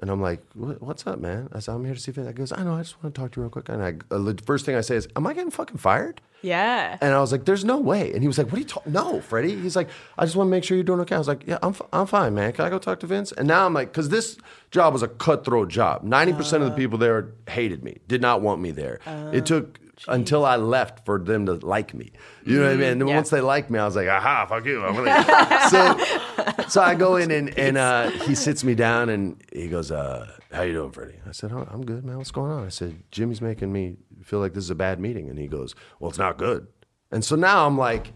[0.00, 2.50] And I'm like, "What's up, man?" I said, "I'm here to see if." I goes,
[2.50, 2.74] "I know.
[2.74, 4.74] I just want to talk to you real quick." And I, uh, the first thing
[4.74, 6.96] I say is, "Am I getting fucking fired?" Yeah.
[7.00, 8.92] And I was like, "There's no way." And he was like, "What are you talking?
[8.92, 11.28] No, Freddie." He's like, "I just want to make sure you're doing okay." I was
[11.28, 12.52] like, "Yeah, I'm, f- I'm fine, man.
[12.52, 14.38] Can I go talk to Vince?" And now I'm like, because this
[14.70, 16.02] job was a cutthroat job.
[16.02, 18.98] Ninety percent of the people there hated me, did not want me there.
[19.32, 19.78] it took
[20.08, 22.12] until I left for them to like me.
[22.44, 23.00] You know what I mean?
[23.00, 23.14] And yeah.
[23.14, 24.80] once they liked me, I was like, "Aha, fuck you!"
[25.70, 29.90] So, so I go in and and uh, he sits me down and he goes,
[29.90, 32.18] uh, "How you doing, Freddie?" I said, oh, "I'm good, man.
[32.18, 35.28] What's going on?" I said, "Jimmy's making me feel like this is a bad meeting,"
[35.28, 36.66] and he goes, "Well, it's not good."
[37.10, 38.12] And so now I'm like,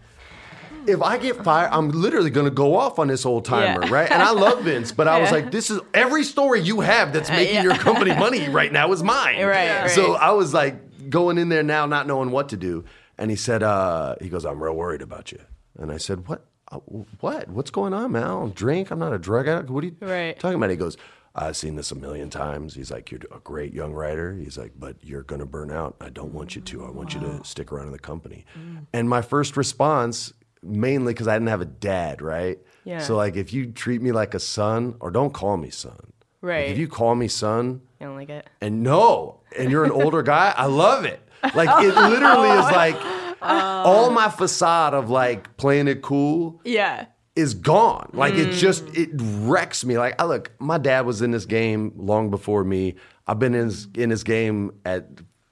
[0.87, 3.93] if I get fired, I'm literally gonna go off on this old timer, Yeah.
[3.93, 4.11] right?
[4.11, 7.29] And I love Vince, but I was like, this is every story you have that's
[7.29, 7.63] making yeah.
[7.63, 9.43] your company money right now is mine.
[9.43, 9.91] Right, right.
[9.91, 10.75] So I was like
[11.09, 12.85] going in there now, not knowing what to do.
[13.17, 15.39] And he said, uh, he goes, I'm real worried about you.
[15.79, 16.45] And I said, what?
[16.69, 16.77] Uh,
[17.21, 17.47] what?
[17.49, 18.23] What's going on, man?
[18.23, 18.91] I don't drink.
[18.91, 19.69] I'm not a drug addict.
[19.69, 20.37] What are you Right.
[20.37, 20.69] talking about?
[20.69, 20.97] He goes,
[21.33, 22.75] I've seen this a million times.
[22.75, 24.33] He's like, you're a great young writer.
[24.33, 25.95] He's like, but you're going to burn out.
[26.01, 26.85] I don't want you to.
[26.85, 28.43] I want you to stick around in the company.
[28.59, 28.87] Mm.
[28.91, 32.59] And my first response, mainly because I didn't have a dad, right?
[32.83, 32.99] Yeah.
[32.99, 35.95] So like, if you treat me like a son, or don't call me son.
[35.95, 36.69] Like, Right.
[36.69, 38.47] if you call me son, You don't like it?
[38.61, 41.21] and no, and you're an older guy, I love it.
[41.55, 42.09] Like it oh.
[42.09, 42.97] literally is like
[43.41, 47.05] all my facade of like playing it cool Yeah.
[47.35, 48.09] is gone.
[48.13, 48.57] Like it mm.
[48.57, 49.97] just it wrecks me.
[49.97, 52.95] Like I look, my dad was in this game long before me.
[53.27, 55.07] I've been in his, in his game at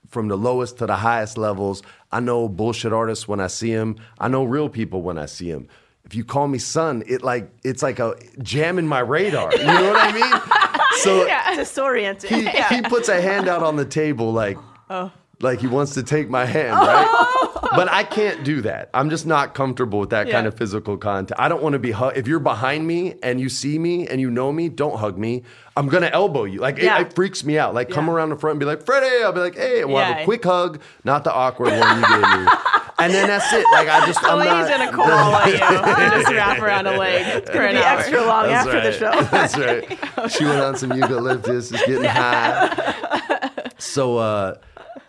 [0.10, 1.84] from the lowest to the highest levels.
[2.12, 3.98] I know bullshit artists when I see them.
[4.20, 5.68] I know real people when I see them.
[6.06, 9.52] If you call me son, it like it's like a jam in my radar.
[9.52, 10.72] You know what I mean?
[10.96, 12.28] So Disorienting.
[12.70, 14.58] he, he puts a hand out on the table like
[14.90, 15.12] Oh.
[15.42, 17.52] like he wants to take my hand, right?
[17.76, 18.90] But I can't do that.
[18.94, 21.40] I'm just not comfortable with that kind of physical contact.
[21.42, 24.22] I don't want to be hu- if you're behind me and you see me and
[24.22, 25.44] you know me, don't hug me.
[25.76, 26.60] I'm gonna elbow you.
[26.60, 27.02] Like it- Yeah.
[27.02, 27.74] it, freaks me out.
[27.74, 29.24] Like come around the front and be like, Freddie.
[29.24, 32.22] I'll be like, hey, we'll have a quick hug, not the awkward one you gave
[32.22, 32.48] me.
[32.98, 33.66] And then that's it.
[33.74, 34.82] Like I just, The I'm lady's not.
[34.82, 35.54] in a call like you.
[35.54, 38.00] You just wrap around a leg for an hour.
[38.00, 39.16] extra long That's after the right.
[39.16, 39.22] show.
[39.32, 40.32] That's right.
[40.32, 42.94] She went on some eucalyptus, is getting high.
[43.78, 44.56] So uh,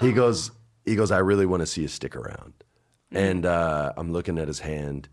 [0.01, 0.51] he goes,
[0.85, 2.53] he goes, I really want to see you stick around.
[3.13, 5.09] And uh, I'm looking at his hand,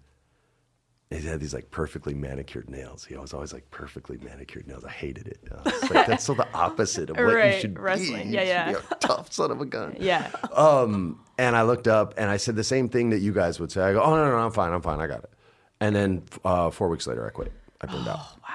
[1.12, 3.05] He had these like perfectly manicured nails.
[3.05, 4.83] He was always like perfectly manicured nails.
[4.83, 5.39] I hated it.
[5.51, 8.29] I was like, that's so the opposite of what you Right, should wrestling.
[8.31, 8.36] be.
[8.36, 8.71] Yeah, You should yeah.
[8.71, 9.95] be a tough son of a gun.
[9.99, 10.29] Yeah.
[10.51, 13.71] Um, and I looked up and I said the same thing that you guys would
[13.71, 13.81] say.
[13.81, 15.31] I go, oh no, no, no I'm fine, I'm fine, I got it.
[15.79, 17.51] And then uh, four weeks later, I quit.
[17.81, 18.19] I burned out.
[18.41, 18.49] Wow.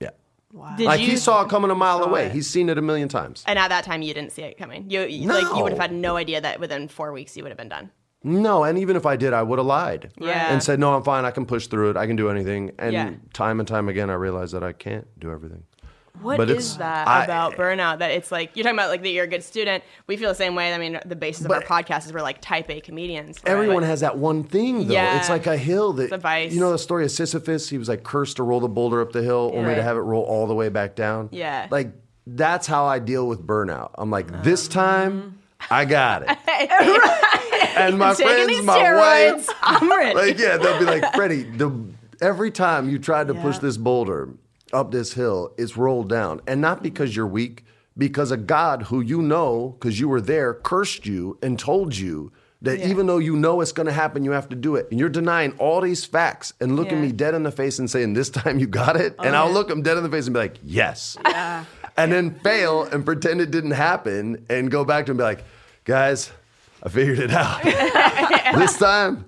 [0.00, 0.76] Yeah.
[0.76, 2.26] Did like you, he saw it coming a mile away.
[2.26, 2.32] it.
[2.32, 3.44] He's seen it a million times.
[3.46, 4.90] and at that time you didn't see it coming.
[4.90, 7.50] You, you like you would have had no idea that within four weeks you would
[7.50, 7.90] have been done.
[8.22, 10.12] No, and even if I did, I would have lied.
[10.18, 10.52] Yeah.
[10.52, 11.24] And said, no, I'm fine.
[11.24, 11.96] I can push through it.
[11.96, 12.72] I can do anything.
[12.78, 13.10] And Yeah.
[13.32, 15.62] time and time again, I realized that I can't do everything.
[16.22, 17.98] What But is that I- about burnout?
[17.98, 19.82] That it's like you're talking about like that you're a good student.
[20.06, 20.72] We feel the same way.
[20.72, 23.38] I mean, the basis of our podcast is we're like type A comedians.
[23.44, 23.52] right?
[23.52, 24.94] Everyone has that one thing, though.
[24.94, 25.18] Yeah.
[25.18, 27.68] It's like a hill that a you know the story of Sisyphus.
[27.68, 30.00] He was like cursed to roll the boulder up the hill, only to have it
[30.00, 31.28] roll all the way back down.
[31.32, 31.66] Yeah.
[31.70, 31.92] like
[32.26, 33.90] that's how I deal with burnout.
[33.96, 34.72] I'm like, this um.
[34.72, 35.38] time
[35.70, 36.38] I got it.
[37.76, 39.46] and my friends, my steroids.
[39.48, 40.14] wife, I'm ready.
[40.14, 41.70] like yeah, they'll be like, Freddie, the
[42.20, 44.28] every time you tried to push this boulder
[44.72, 47.64] up this hill, it's rolled down, and not because you're weak,
[47.98, 52.32] because a God who you know, because you were there, cursed you and told you.
[52.62, 54.86] That even though you know it's going to happen, you have to do it.
[54.90, 57.04] And you're denying all these facts and looking Yeah.
[57.06, 59.14] me dead in the face and saying, This time you got it.
[59.18, 61.16] and I'll oh, look them dead in the face and be like, Yes.
[61.24, 65.24] and then fail and pretend it didn't happen and go back to him and be
[65.24, 65.44] like,
[65.86, 66.32] Guys,
[66.82, 67.62] I figured it out.
[68.58, 69.24] this time,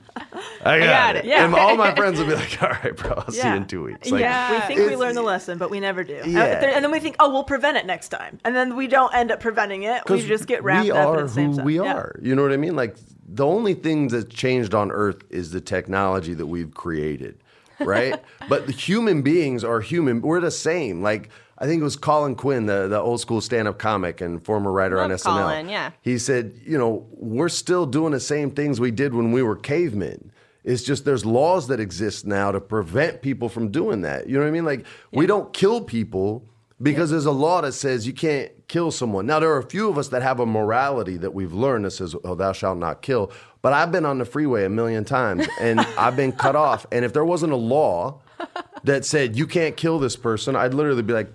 [0.65, 1.25] I got, got it.
[1.25, 1.45] it, yeah.
[1.45, 3.83] And all my friends will be like, all right, bro, I'll see you in two
[3.85, 4.11] weeks.
[4.11, 4.53] Like, Yeah.
[4.55, 6.21] We think we It's- learn the lesson, but we never do.
[6.21, 6.65] Uh, Yeah.
[6.75, 8.39] And then we think, oh, we'll prevent it next time.
[8.45, 10.03] And then we don't end up preventing it.
[10.09, 11.65] We just get wrapped we up are in the same who stuff.
[11.67, 11.95] we Yeah.
[11.95, 12.19] are.
[12.23, 12.75] You know what I mean?
[12.77, 12.97] Like
[13.29, 17.39] the only thing that's changed on Earth is the technology that we've created,
[17.81, 18.23] right?
[18.49, 20.21] but the human beings are human.
[20.23, 21.03] We're the same.
[21.03, 21.31] Like
[21.63, 24.73] I think it was Colin Quinn, the, the old school stand up comic and former
[24.73, 25.43] writer on Love SNL.
[25.43, 25.93] Colin, yeah.
[26.03, 29.55] He said, you know, we're still doing the same things we did when we were
[29.55, 30.33] cavemen.
[30.65, 34.29] It's just there's laws that exist now to prevent people from doing that.
[34.29, 34.65] You know what I mean?
[34.65, 36.45] Like we don't kill people
[36.83, 39.25] because there's a law that says you can't kill someone.
[39.27, 41.93] Now there are a few of us that have a morality that we've learned that
[41.93, 45.47] says, "Oh, thou shalt not kill." But I've been on the freeway a million times
[45.61, 46.87] and I've been cut off.
[46.91, 48.21] And if there wasn't a law
[48.85, 51.31] that said you can't kill this person, I'd literally be like,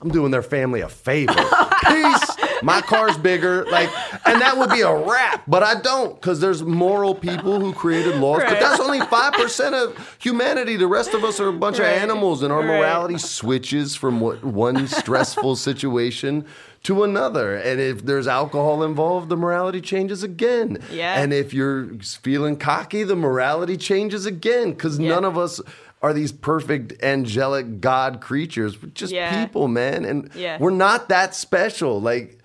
[0.00, 1.34] I'm doing their family a favor.
[1.86, 2.36] Peace.
[2.62, 3.88] My car's bigger, like,
[4.26, 5.44] and that would be a wrap.
[5.46, 8.42] But I don't, because there's moral people who created laws.
[8.44, 10.76] But that's only five percent of humanity.
[10.76, 11.86] The rest of us are a bunch Right.
[11.96, 12.66] of animals, and our Right.
[12.78, 16.44] morality switches from what, one stressful situation
[16.84, 17.54] to another.
[17.56, 20.78] And if there's alcohol involved, the morality changes again.
[20.92, 21.20] Yeah.
[21.20, 21.88] And if you're
[22.22, 25.60] feeling cocky, the morality changes again, because none of us.
[26.02, 28.80] Are these perfect angelic God creatures?
[28.80, 29.44] We're just Yeah.
[29.44, 30.04] people, man.
[30.04, 30.58] And Yeah.
[30.60, 32.00] we're not that special.
[32.00, 32.38] Like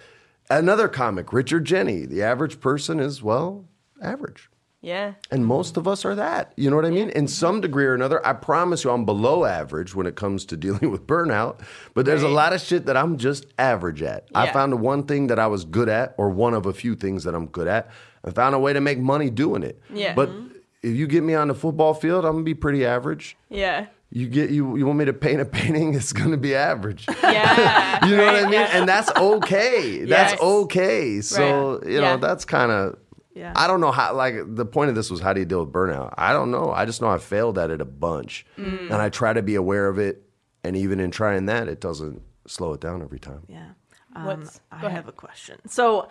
[0.49, 3.65] another comic, Richard Jeni, the average person is, well,
[4.01, 4.49] average.
[4.81, 5.13] Yeah.
[5.31, 6.51] And most of us are that.
[6.57, 7.09] You know what I mean?
[7.11, 10.57] In some degree or another, I promise you I'm below average when it comes to
[10.65, 11.59] dealing with burnout,
[11.93, 14.27] but there's a lot of shit that I'm just average at.
[14.35, 16.95] I found the one thing that I was good at, or one of a few
[16.95, 17.89] things that I'm good at,
[18.23, 19.79] and found a way to make money doing it.
[19.93, 20.15] Yeah.
[20.15, 20.47] But mm-hmm.
[20.83, 23.37] If you get me on the football field, I'm gonna be pretty average.
[23.49, 23.87] Yeah.
[24.11, 27.05] You get you you want me to paint a painting, it's gonna be average.
[27.23, 28.05] Yeah.
[28.07, 28.53] You know what I mean?
[28.53, 28.69] yeah.
[28.77, 29.99] And that's okay.
[30.05, 30.41] That's Yes.
[30.41, 31.21] okay.
[31.21, 31.87] So, Right.
[31.91, 32.17] you know, Yeah.
[32.17, 32.97] that's kind of
[33.33, 33.53] Yeah.
[33.55, 35.73] I don't know how like the point of this was how do you deal with
[35.73, 36.13] burnout?
[36.17, 36.71] I don't know.
[36.71, 38.45] I just know I failed at it a bunch.
[38.59, 38.91] Mm.
[38.91, 40.21] And I try to be aware of it
[40.63, 43.43] and even in trying that it doesn't slow it down every time.
[43.47, 43.69] Yeah.
[44.15, 44.91] Um, What's- I ahead.
[44.91, 45.57] have a question.
[45.67, 46.09] So,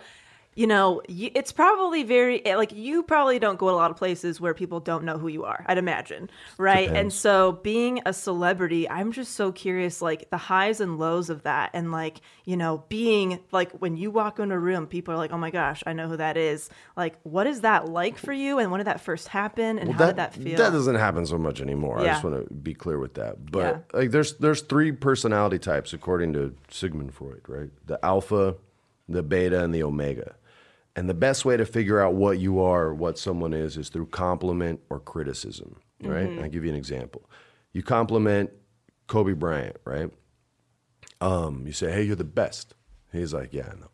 [0.55, 4.39] you know, it's probably very eh, like you probably don't go a lot of places
[4.39, 5.65] where people don't know who you are.
[5.67, 6.89] I'd imagine, right?
[6.89, 11.43] And so, being a celebrity, I'm just so curious, like the highs and lows of
[11.43, 15.17] that, and like you know, being like when you walk into a room, people are
[15.17, 18.33] like, "Oh my gosh, I know who that is." Like, what is that like for
[18.33, 18.59] you?
[18.59, 19.79] And when did that first happen?
[19.79, 20.57] And how did that feel?
[20.57, 21.99] That doesn't happen so much anymore.
[21.99, 23.51] I just want to be clear with that.
[23.51, 27.69] But like there's there's three personality types according to Sigmund Freud, right?
[27.85, 28.55] The alpha,
[29.07, 30.35] the beta, and the omega.
[30.95, 33.89] And the best way to figure out what you are, or what someone is, is
[33.89, 36.29] through compliment or criticism, right?
[36.29, 36.43] Mm-hmm.
[36.43, 37.29] I'll give you an example.
[37.71, 38.51] You compliment
[39.07, 40.11] Kobe Bryant, right?
[41.19, 42.75] Um, you say, "Hey, you're the best."
[43.11, 43.89] He's like, "Yeah, I know."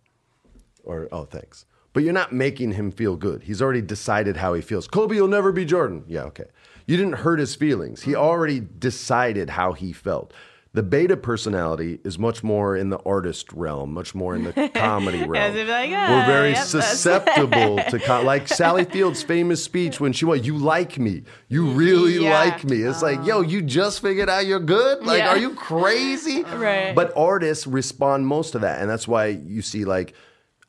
[0.84, 4.62] or oh thanks but you're not making him feel good he's already decided how he
[4.62, 6.46] feels kobe you'll never be jordan yeah okay
[6.88, 10.34] you didn't hurt his feelings he already decided how he felt
[10.74, 15.18] the beta personality is much more in the artist realm much more in the comedy
[15.26, 16.64] realm like, we're "Ah, very yep,
[17.14, 22.24] susceptible to like sally field's famous speech when she went you like me you really
[22.24, 22.34] Yeah.
[22.40, 25.30] like me it's like yo you just figured out you're good like Yeah.
[25.30, 26.94] are you crazy Right.
[26.96, 30.14] but artists respond most to that and that's why you see like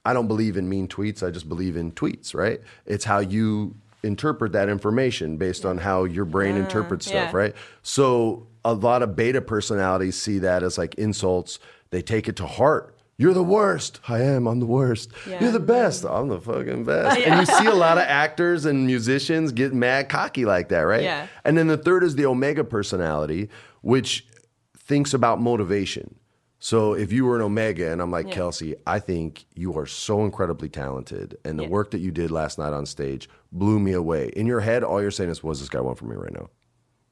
[0.05, 3.74] i don't believe in mean tweets i just believe in tweets right it's how you
[4.03, 7.36] interpret that information based on how your brain interprets stuff, yeah.
[7.36, 7.55] right?
[7.82, 11.58] So a lot of beta personalities see that as like insults.
[11.90, 12.96] They take it to heart.
[13.16, 14.00] You're the worst.
[14.08, 14.46] I am.
[14.46, 15.11] I'm the worst.
[15.26, 16.06] You're the best.
[16.06, 17.20] I'm the fucking best.
[17.26, 21.02] And you see a lot of actors and musicians get mad cocky like that, right?
[21.02, 21.26] Yeah.
[21.44, 23.50] And then the third is the omega personality,
[23.82, 24.26] which
[24.74, 26.14] thinks about motivation.
[26.61, 30.24] So if you were an omega and I'm like, Kelsey, I think you are so
[30.24, 34.28] incredibly talented and the work that you did last night on stage blew me away.
[34.36, 36.48] In your head, all you're saying is, what's this guy want from me right now?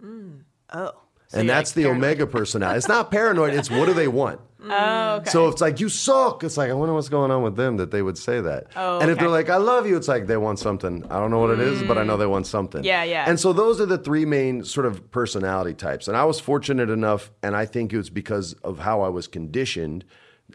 [0.03, 0.40] Mm.
[0.72, 0.92] Oh.
[1.33, 2.79] And that's the omega personality.
[2.79, 4.41] It's not paranoid, it's what do they want?
[4.61, 5.31] Oh, okay.
[5.31, 6.43] So it's like you suck.
[6.43, 8.66] It's like I wonder what's going on with them that they would say that.
[8.74, 9.20] Oh, and if okay.
[9.20, 11.05] they're like I love you, it's like they want something.
[11.05, 12.83] I don't know what it is, but I know they want something.
[12.83, 13.24] Yeah, yeah.
[13.29, 16.09] And so those are the three main sort of personality types.
[16.09, 19.29] And I was fortunate enough, and I think it was because of how I was
[19.29, 20.05] conditioned.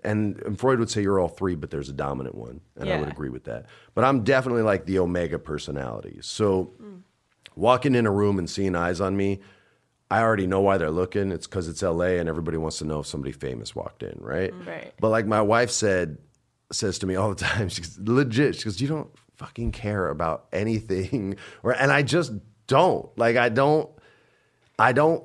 [0.04, 3.00] And, and Freud would say you're all three, but there's a dominant one, and I
[3.00, 3.68] would agree with that.
[3.96, 6.20] But I'm definitely like the omega personality.
[6.22, 7.02] So mm.
[7.56, 9.40] walking in a room and seeing eyes on me,
[10.14, 11.32] I already know why they're looking.
[11.32, 14.52] It's because it's LA and everybody wants to know if somebody famous walked in, right?
[14.52, 14.70] Mm-hmm.
[14.70, 14.94] Right.
[15.00, 16.18] But like my wife said,
[16.72, 18.56] says to me all the time, she's legit.
[18.56, 22.32] She goes, "You don't fucking care about anything," or and I just
[22.68, 23.10] don't.
[23.18, 23.90] Like I don't.
[24.78, 25.24] I don't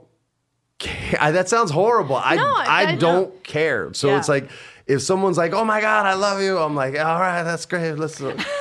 [0.78, 1.18] care.
[1.20, 2.16] I, that sounds horrible.
[2.16, 3.92] I No, I, I- don't care.
[3.94, 4.18] So Yeah.
[4.18, 4.50] it's like
[4.86, 7.92] if someone's like, "Oh my god, I love you," I'm like, "All right, that's great.
[7.98, 8.22] Let's."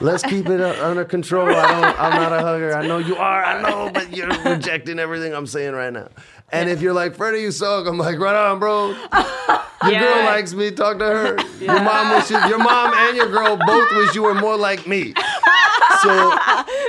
[0.00, 1.48] Let's keep it uh, under control.
[1.48, 2.76] I don't, I'm not a hugger.
[2.76, 3.44] I know you are.
[3.44, 6.08] I know, but you're rejecting everything I'm saying right now.
[6.52, 8.88] And if you're like, Freddie, you suck, I'm like, right on, bro.
[8.90, 8.96] Your
[9.92, 10.00] Yeah.
[10.00, 10.70] girl likes me.
[10.70, 11.36] Talk to her.
[11.60, 12.30] Your mom wishes.
[12.48, 15.14] Your mom and your girl both wish you were more like me.
[16.02, 16.08] So,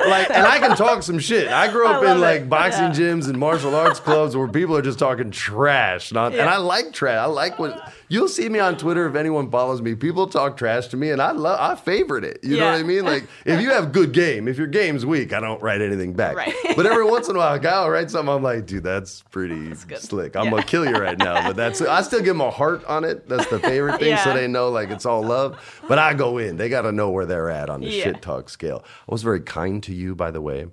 [0.08, 1.48] like, and I can talk some shit.
[1.50, 5.00] I grew up in like boxing gyms and martial arts clubs where people are just
[5.00, 6.12] talking trash.
[6.12, 7.18] Not, and I like trash.
[7.18, 9.96] I like what you'll see me on Twitter if anyone follows me.
[9.96, 11.60] People talk trash to me, and I love.
[11.60, 12.40] I favorite it.
[12.44, 13.06] You know what I mean?
[13.06, 16.36] Like, if you have good game, if your game's weak, I don't write anything back.
[16.36, 16.54] Right.
[16.76, 18.34] But every once in a while, a guy will write something.
[18.34, 20.38] I'm like, dude, that's pretty oh, slick.
[20.38, 21.46] I'm gonna kill you right now.
[21.48, 23.28] But that's I still give them a heart on it.
[23.28, 25.60] That's the favorite thing, so they know like it's all love.
[25.90, 26.56] But I go in.
[26.56, 28.04] They got to know where they're at on the Yeah.
[28.04, 28.84] shit talk scale.
[28.86, 30.68] I was very kind to you, by the way.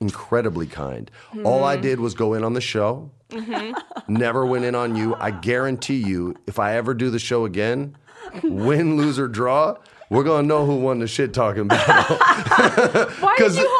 [0.00, 1.10] Incredibly kind.
[1.44, 1.82] All I hmm.
[1.82, 3.10] did was go in on the show.
[3.30, 4.12] Mm-hmm.
[4.12, 5.14] Never went in on you.
[5.16, 7.96] I guarantee you, if I ever do the show again,
[8.42, 9.76] win, lose, or draw,
[10.10, 12.16] we're gonna know who won the shit talking battle.
[13.20, 13.62] Why did you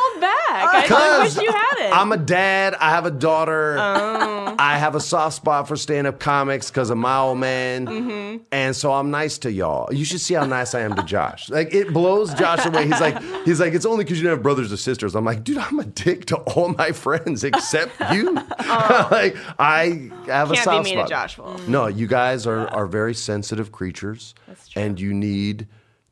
[0.73, 0.91] back?
[0.91, 1.93] I, wish you had it.
[1.97, 2.75] I'm a dad.
[2.75, 3.77] I have a daughter.
[3.79, 4.57] Oh.
[4.59, 7.87] I have a soft spot for stand up comics because of my old man.
[7.87, 8.43] Mm-hmm.
[8.53, 9.93] And so I'm nice to y'all.
[9.93, 11.49] You should see how nice I am to Josh.
[11.49, 12.85] Like it blows Josh away.
[12.87, 15.15] He's like, he's like, it's only because you don't have brothers or sisters.
[15.15, 18.35] I'm like, dude, I'm a dick to all my friends except you.
[18.59, 20.55] like I have a Oh.
[20.55, 21.09] Can't be soft mean to spot.
[21.09, 21.39] Josh.
[21.39, 24.35] Well, No, you guys are are very sensitive creatures,
[24.77, 25.67] and you need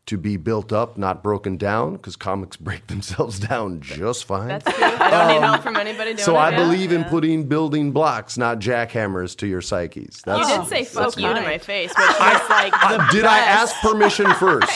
[0.09, 4.49] to be built up, not broken down, because comics break themselves down just fine.
[4.49, 4.85] That's true.
[4.85, 6.39] I don't need help from anybody doing So it.
[6.39, 6.57] I yeah.
[6.65, 10.23] believe in putting building blocks, not jackhammers, to your psyches.
[10.25, 13.39] That's, You did say "fuck you" to my face, which was like the did I
[13.39, 14.73] ask permission first?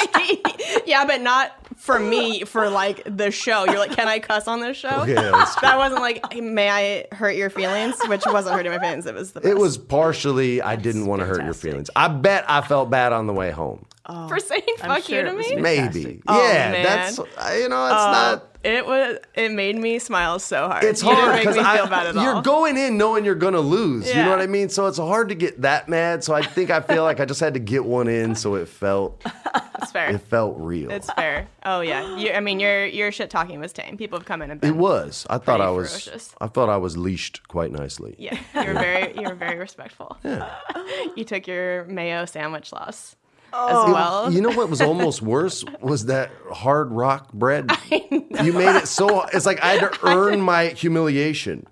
[0.86, 2.44] yeah, but not for me.
[2.44, 6.02] For like the show, you're like, "Can I cuss on this show?" Yeah, that wasn't
[6.02, 9.06] like, "May I hurt your feelings?" Which wasn't hurting my feelings.
[9.06, 9.50] It was the best.
[9.50, 11.88] It was partially I didn't want to hurt your feelings.
[11.96, 13.86] I bet I felt bad on the way home.
[14.06, 15.56] For saying I'm "fuck sure you" to me.
[15.56, 16.22] Maybe.
[16.26, 16.82] Oh, yeah, man.
[16.84, 17.24] that's uh,
[17.58, 19.18] you know, it's Oh, not It was.
[19.34, 20.84] It made me smile so hard.
[20.84, 22.42] it's You didn't hard make because me feel bad at you're all.
[22.42, 24.08] going in knowing you're gonna lose.
[24.08, 24.68] You know what I mean?
[24.68, 26.22] So it's hard to get that mad.
[26.24, 28.68] So I think I feel like I just had to get one in, so it
[28.68, 29.20] felt
[29.82, 30.10] It's fair.
[30.10, 30.90] it felt real.
[30.92, 31.48] It's fair.
[31.64, 32.16] Oh yeah.
[32.16, 33.96] You, I mean, your your shit talking was tame.
[33.96, 35.26] People have come in and been it was.
[35.28, 35.90] I thought I was.
[35.90, 36.34] ferocious.
[36.40, 38.14] I thought I was leashed quite nicely.
[38.18, 40.16] Yeah, you were very you were very respectful.
[40.24, 40.48] Yeah.
[41.16, 43.16] You took your mayo sandwich loss
[43.54, 44.32] as oh, well.
[44.32, 47.70] You know what was almost worse was that hard rock bread.
[47.90, 51.66] You made it so it's like I had to earn my humiliation.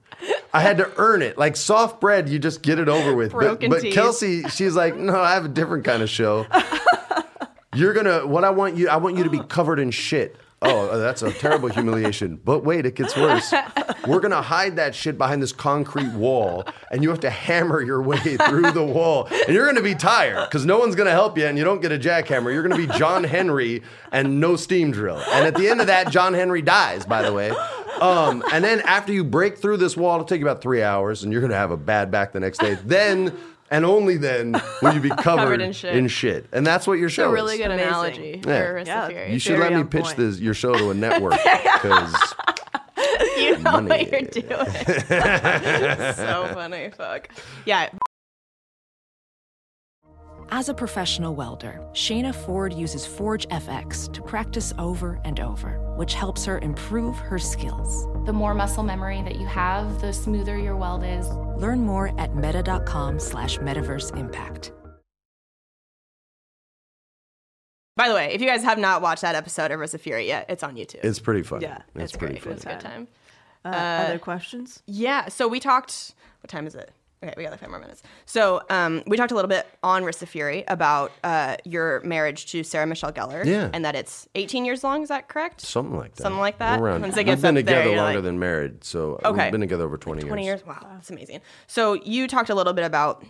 [0.52, 1.38] I had to earn it.
[1.38, 3.32] Like soft bread, you just get it over with.
[3.32, 3.94] But, Broken but teeth.
[3.94, 6.46] Kelsey, she's like, no, I have a different kind of show.
[7.74, 10.36] You're gonna what I want you I want you to be covered in shit.
[10.62, 12.38] Oh, that's a terrible humiliation.
[12.44, 13.54] But wait, it gets worse.
[14.06, 18.02] We're gonna hide that shit behind this concrete wall, and you have to hammer your
[18.02, 19.26] way through the wall.
[19.46, 21.92] And you're gonna be tired because no one's gonna help you, and you don't get
[21.92, 22.52] a jackhammer.
[22.52, 23.82] You're gonna be John Henry
[24.12, 25.22] and no steam drill.
[25.32, 27.50] And at the end of that, John Henry dies, by the way.
[28.00, 31.22] Um, and then after you break through this wall, it'll take you about three hours,
[31.22, 32.74] and you're gonna have a bad back the next day.
[32.84, 33.34] Then
[33.70, 35.94] and only then will you be covered, in shit.
[35.96, 36.46] in shit.
[36.52, 37.60] And that's what your It's show a really is.
[37.60, 37.88] good Amazing.
[37.88, 39.08] analogy Yeah.
[39.08, 39.26] Yeah.
[39.26, 40.16] You should Very let me pitch point.
[40.16, 42.14] this your show to a network because
[43.38, 43.88] you know money.
[43.88, 46.14] what you're doing.
[46.14, 46.90] so funny.
[46.96, 47.28] Fuck.
[47.64, 47.90] Yeah.
[50.53, 56.14] As a professional welder, Shayna Ford uses Forge FX to practice over and over, which
[56.14, 58.09] helps her improve her skills.
[58.26, 61.28] The more muscle memory that you have, the smoother your weld is.
[61.57, 64.72] Learn more at meta.com slash metaverse impact.
[67.96, 70.26] By the way, if you guys have not watched that episode of Wrists of Fury
[70.26, 71.05] yet, it's on YouTube.
[71.05, 71.66] It's pretty funny.
[71.66, 72.42] yeah, it's, it's, pretty great.
[72.42, 72.57] funny.
[72.57, 73.09] It's a good time.
[73.64, 73.68] Uh,
[74.09, 74.82] other questions?
[74.86, 75.28] Yeah.
[75.28, 76.14] So we talked.
[76.42, 76.90] What time is it?
[77.22, 78.02] Okay, we got like five more minutes.
[78.24, 82.46] So um, we talked a little bit on Wrists of Fury about uh, your marriage
[82.52, 83.44] to Sarah Michelle Gellar.
[83.44, 83.68] Yeah.
[83.74, 85.02] And that it's 18 years long.
[85.02, 85.60] Is that correct?
[85.60, 86.22] Something like that.
[86.22, 86.80] Something like that?
[86.80, 87.02] Around.
[87.02, 89.42] Once it We've gets been up there, together you're longer like- than married, so Okay.
[89.44, 90.28] we've been together over 20 years.
[90.28, 90.66] 20 years.
[90.66, 91.40] Wow, that's amazing.
[91.66, 93.22] So you talked a little bit about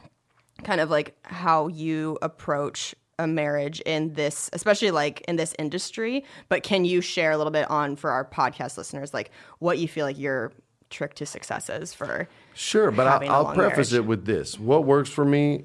[0.62, 6.24] kind of like how you approach a marriage in this, especially like in this industry.
[6.48, 9.88] But can you share a little bit on for our podcast listeners, like what you
[9.88, 10.52] feel like your
[10.90, 12.28] trick to success is for?
[12.54, 14.04] Sure, but I'll, preface marriage?
[14.04, 15.64] it with this: what works for me,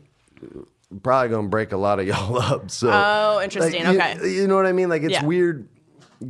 [1.04, 2.72] probably gonna break a lot of y'all up.
[2.72, 3.84] So, Oh, interesting.
[3.84, 4.36] like, you- Okay.
[4.36, 4.90] you, know what I mean?
[4.90, 5.26] Like it's Yeah.
[5.26, 5.68] weird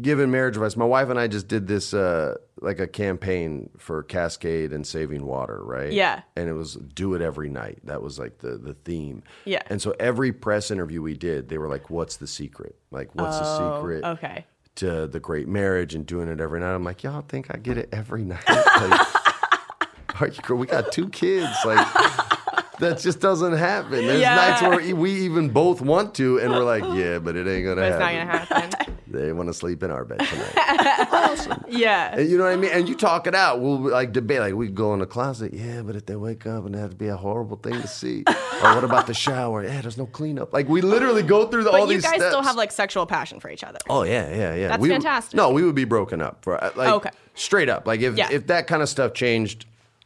[0.02, 0.76] giving marriage advice.
[0.76, 5.26] My wife and I just did this uh, like a campaign for Cascade and Saving
[5.26, 5.92] Water, right?
[5.92, 6.22] Yeah.
[6.36, 7.80] and it was do it every night.
[7.84, 9.24] That was like the the theme.
[9.44, 9.62] Yeah.
[9.68, 12.76] and so every press interview we did, they were like, "What's the secret?
[12.92, 14.46] Like, what's the secret?" Oh, Okay.
[14.76, 16.74] To the great marriage and doing it every night.
[16.74, 18.44] I'm like, y'all think I get it every night?
[20.22, 21.54] Like, are you, we got two kids.
[21.66, 21.86] Like,
[22.80, 24.06] that just doesn't happen.
[24.06, 24.36] There's Yeah.
[24.36, 27.76] nights where we even both want to, and we're like, yeah, but it ain't gonna
[27.82, 28.48] But it's not happen.
[28.48, 28.96] to happen.
[29.08, 31.48] They want to sleep in our bed tonight.
[31.70, 32.16] yeah.
[32.18, 32.72] And you know what I mean?
[32.72, 33.62] And you talk it out.
[33.62, 34.40] We'll like debate.
[34.42, 35.54] Like we go in the closet.
[35.54, 38.24] Yeah, but if they wake up and to be a horrible thing to see.
[38.28, 39.64] or what about the shower?
[39.64, 40.52] Yeah, there's no cleanup.
[40.54, 43.06] Like we literally go through the, all But you these guys still have like sexual
[43.06, 43.80] passion for each other.
[43.90, 44.68] Oh yeah, yeah, yeah.
[44.70, 45.38] That's We- fantastic.
[45.38, 47.12] No, we would be broken up for uh, like Okay.
[47.36, 47.88] straight up.
[47.88, 48.28] Like if Yeah.
[48.32, 49.66] if that kind of stuff changed,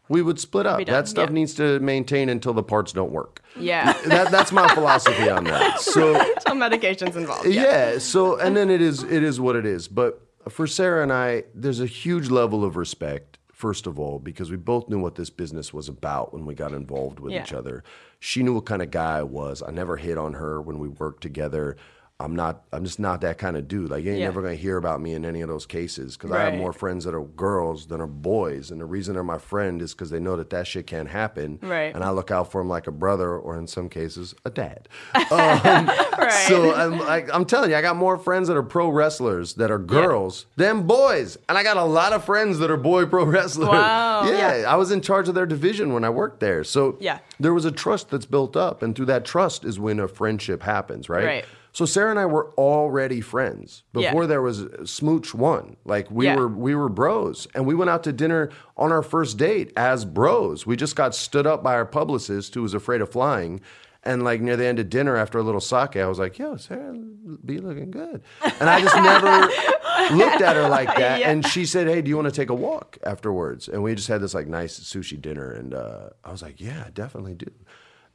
[0.09, 0.85] we would split up.
[0.85, 1.33] That stuff yeah.
[1.33, 3.41] needs to maintain until the parts don't work.
[3.57, 3.93] Yeah.
[4.07, 5.79] That that's my philosophy on that.
[5.81, 6.13] So
[6.45, 7.47] Some medications involved.
[7.47, 7.97] yeah.
[7.99, 9.87] So and then it is it is what it is.
[9.87, 13.37] But for Sarah and I, there's a huge level of respect.
[13.51, 16.71] First of all, because we both knew what this business was about when we got
[16.71, 17.43] involved with Yeah.
[17.43, 17.83] each other.
[18.21, 19.61] She knew what kind of guy I was.
[19.61, 21.75] I never hit on her when we worked together.
[22.21, 22.63] I'm not.
[22.73, 23.89] I'm just not that kind of dude.
[23.89, 24.25] Like you ain't Yeah.
[24.25, 27.05] never gonna hear about me in any of those cases because I have more friends
[27.05, 30.19] that are girls than are boys, and the reason they're my friend is because they
[30.19, 31.59] know that that shit can't happen.
[31.61, 31.95] Right.
[31.95, 34.89] And I look out for them like a brother, or in some cases, a dad.
[35.31, 35.89] Um,
[36.19, 36.31] Right.
[36.49, 39.71] So I'm like, I'm telling you, I got more friends that are pro wrestlers that
[39.71, 43.23] are girls than boys, and I got a lot of friends that are boy pro
[43.33, 43.69] wrestlers.
[43.69, 44.25] Wow.
[44.25, 44.71] Yeah, Yeah.
[44.71, 47.19] I was in charge of their division when I worked there, so Yeah.
[47.39, 50.63] there was a trust that's built up, and through that trust is when a friendship
[50.63, 51.25] happens, right?
[51.25, 51.45] Right.
[51.71, 54.09] So Sarah and I were already friends Yeah.
[54.09, 55.75] before there was Smooch One.
[55.85, 56.35] Like we Yeah.
[56.35, 60.03] were, we were bros, and we went out to dinner on our first date as
[60.05, 60.65] bros.
[60.65, 63.61] We just got stood up by our publicist who was afraid of flying.
[64.03, 66.55] And like near the end of dinner, after a little sake, I was like, "Yo,
[66.55, 66.93] Sarah,
[67.45, 68.23] be looking good,"
[68.61, 69.29] and I just never
[70.15, 71.21] looked at her like that.
[71.21, 74.07] And she said, "Hey, do you want to take a walk afterwards?" And we just
[74.07, 77.51] had this like nice sushi dinner, and uh, I was like, "Yeah, definitely do."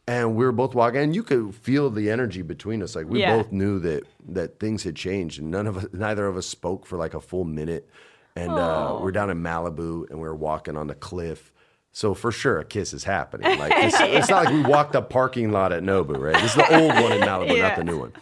[0.07, 2.95] And we were both walking, and you could feel the energy between us.
[2.95, 3.37] Like we Yeah.
[3.37, 6.85] both knew that that things had changed, and none of us, neither of us spoke
[6.87, 7.89] for like a full minute.
[8.37, 11.53] And uh, we're down in Malibu, and we were walking on the cliff.
[11.93, 13.59] So for sure, a kiss is happening.
[13.59, 16.35] Like it's, it's not like we walked a parking lot at Nobu, right?
[16.35, 18.13] This is the old one in Malibu, not the new one.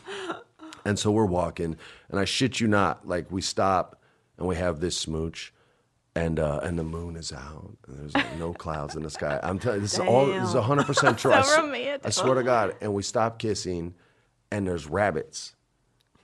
[0.85, 1.77] And so we're walking,
[2.11, 4.01] and I shit you not, like we stop
[4.37, 5.53] and we have this smooch,
[6.15, 9.41] and uh, and the moon is out, and there's like no clouds in the sky.
[9.43, 11.33] I'm telling you, this is all this is 100 percent true.
[11.43, 12.07] So romantic.
[12.07, 12.77] I swear to God.
[12.81, 13.95] And we stop kissing,
[14.51, 15.55] and there's rabbits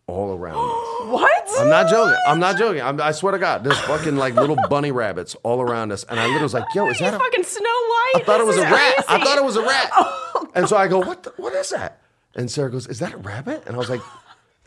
[0.06, 0.84] all around us.
[1.08, 1.32] What?
[1.58, 2.18] I'm not joking.
[2.26, 2.82] I'm not joking.
[2.82, 6.20] I'm, I swear to God, there's fucking like little bunny rabbits all around us, and
[6.20, 8.12] I literally was like, "Yo, is that a fucking Snow White.
[8.16, 9.04] I thought it was a rat.
[9.08, 9.90] I thought it was a rat.
[10.54, 11.22] And so I go, what?
[11.24, 12.00] The, what is that?
[12.34, 13.64] And Sarah goes, is that a rabbit?
[13.66, 14.00] And I was like,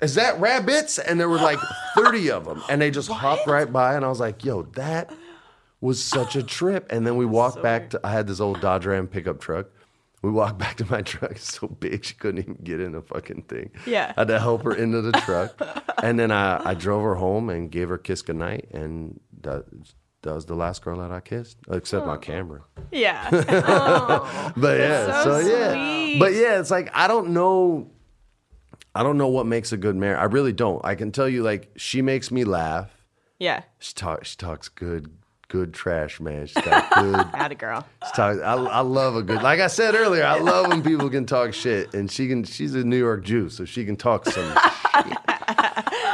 [0.01, 0.97] is that rabbits?
[0.99, 1.59] And there were like
[1.95, 3.95] 30 of them, and they just hopped right by.
[3.95, 5.13] And I was like, yo, that
[5.79, 6.87] was such a trip.
[6.91, 7.99] And then we walked back to.
[8.03, 9.67] I had this old Dodge Ram pickup truck.
[10.21, 11.31] We walked back to my truck.
[11.31, 13.71] It's so big she couldn't even get in the fucking thing.
[13.87, 14.13] Yeah.
[14.15, 15.59] I had to help her into the truck,
[16.03, 19.65] and then I, I drove her home and gave her a kiss goodnight, and that,
[20.23, 23.27] that was the last girl that I kissed, except my camera Yeah.
[23.31, 27.89] but yeah, so so, yeah, but yeah, it's like I don't know.
[28.93, 30.19] I don't know what makes a good marriage.
[30.19, 30.83] I really don't.
[30.83, 32.89] I can tell you, like she makes me laugh.
[33.39, 33.63] yeah.
[33.79, 34.29] She talks.
[34.29, 35.09] She talks good,
[35.47, 36.45] good trash, man.
[36.47, 37.15] She's got good.
[37.33, 37.85] Atta girl.
[38.05, 39.41] she talks, I, I love a good.
[39.41, 42.43] Like I said earlier, I love when people can talk shit, and she can.
[42.43, 44.53] She's a New York Jew, so she can talk some.
[45.03, 45.17] shit.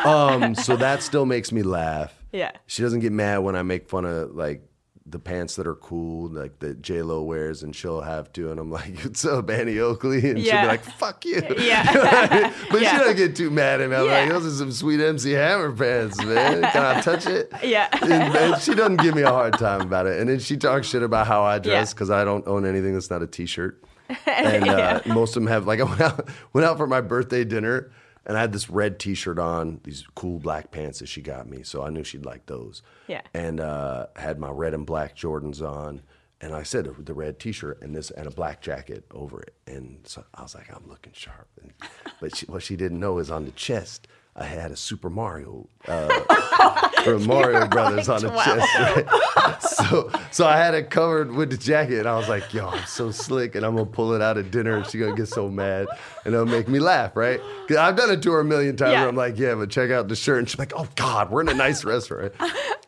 [0.05, 2.13] Um, so that still makes me laugh.
[2.31, 2.51] Yeah.
[2.67, 4.61] She doesn't get mad when I make fun of like
[5.09, 8.59] the pants that are cool, like that J Lo wears, and she'll have to, and
[8.59, 11.91] I'm like, "What's up, Annie Oakley?" And she'll be like, "Fuck you." Yeah.
[11.91, 12.53] You know I mean?
[12.71, 12.91] But Yeah.
[12.91, 13.95] she don't get too mad at me.
[13.95, 16.61] I'm like, "Those are some sweet MC Hammer pants, man.
[16.71, 17.87] Can I touch it?" Yeah.
[18.01, 20.19] And, and she doesn't give me a hard time about it.
[20.19, 21.93] And then she talks shit about how I dress Yeah.
[21.93, 23.81] because I don't own anything that's not a t-shirt.
[24.25, 27.43] And uh, most of them have like I went out went out for my birthday
[27.43, 27.91] dinner
[28.27, 31.63] and I had this red t-shirt on, these cool black pants that she got me,
[31.63, 32.83] so I knew she'd like those.
[33.07, 33.21] Yeah.
[33.33, 36.03] And uh, had my red and black Jordans on,
[36.39, 39.55] and I said the red t-shirt and this and a black jacket over it.
[39.65, 41.47] And so I was like, I'm looking sharp.
[41.59, 41.73] And,
[42.21, 44.07] but she, what she didn't know is on the chest.
[44.39, 46.07] I had a Super Mario uh,
[47.03, 48.75] from Mario Brothers on the chest.
[48.75, 49.05] Right?
[49.59, 52.85] So, so I had it covered with the jacket, and I was like, "Yo, I'm
[52.85, 55.49] so slick, and I'm gonna pull it out at dinner, and she's gonna get so
[55.49, 55.87] mad,
[56.25, 57.39] and it'll make me laugh, right?
[57.67, 58.91] 'Cause I've done it to her a million times.
[58.91, 59.01] Yeah.
[59.01, 61.41] Where I'm like, "Yeah, but check out the shirt," and she's like, "Oh God, we're
[61.41, 62.33] in a nice restaurant."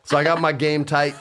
[0.04, 1.14] So I got my game tight.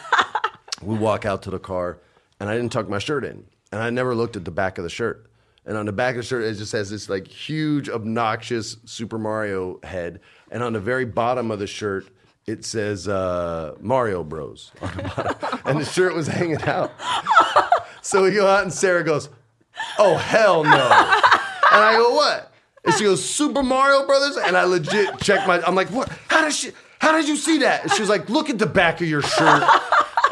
[0.83, 1.99] We walk out to the car,
[2.39, 4.83] and I didn't tuck my shirt in, and I never looked at the back of
[4.83, 5.28] the shirt.
[5.69, 9.19] And on the back of the shirt, it just has this like huge, obnoxious Super
[9.19, 12.07] Mario head, and on the very bottom of the shirt,
[12.47, 14.71] it says uh, Mario Bros.
[14.81, 16.91] on the bottom, and the shirt was hanging out.
[18.01, 19.29] So we go out, and Sarah goes,
[19.99, 22.51] "Oh hell no!" And I go, "What?"
[22.83, 25.61] And she goes, "Super Mario Brothers." And I legit check my.
[25.61, 26.09] I'm like, "What?
[26.29, 26.71] How did she?
[26.97, 29.21] How did you see that?" And she was like, "Look at the back of your
[29.21, 29.63] shirt."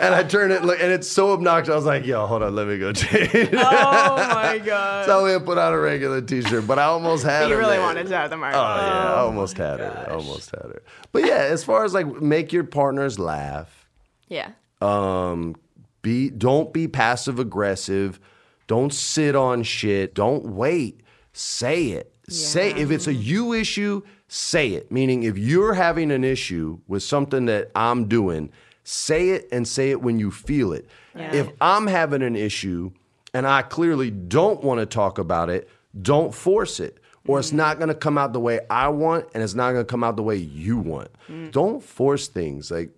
[0.01, 1.71] And I turn it, and it's so obnoxious.
[1.71, 5.05] I was like, "Yo, hold on, let me go change." Oh my god.
[5.05, 7.43] so we put on a regular T-shirt, but I almost had.
[7.43, 7.49] It.
[7.49, 7.85] You her, really man.
[7.85, 8.53] wanted to have the mark.
[8.53, 10.05] Oh yeah, I almost had her.
[10.07, 10.83] I almost had her.
[11.11, 13.87] But yeah, as far as like make your partners laugh,
[14.27, 14.51] Yeah.
[14.81, 15.55] um,
[16.01, 18.19] be don't be passive aggressive.
[18.67, 20.13] Don't sit on shit.
[20.13, 21.01] Don't wait.
[21.33, 22.13] Say it.
[22.29, 24.91] Say if it's a you issue, say it.
[24.91, 28.51] Meaning if you're having an issue with something that I'm doing,
[28.87, 30.87] say it and say it when you feel it.
[31.13, 32.91] If I'm having an issue
[33.33, 35.67] and I clearly don't want to talk about it,
[36.01, 36.99] don't force it.
[37.27, 37.57] Or it's mm-hmm.
[37.57, 40.05] not going to come out the way I want and it's not going to come
[40.05, 41.09] out the way you want.
[41.27, 41.51] Mm.
[41.51, 42.71] Don't force things.
[42.71, 42.91] Like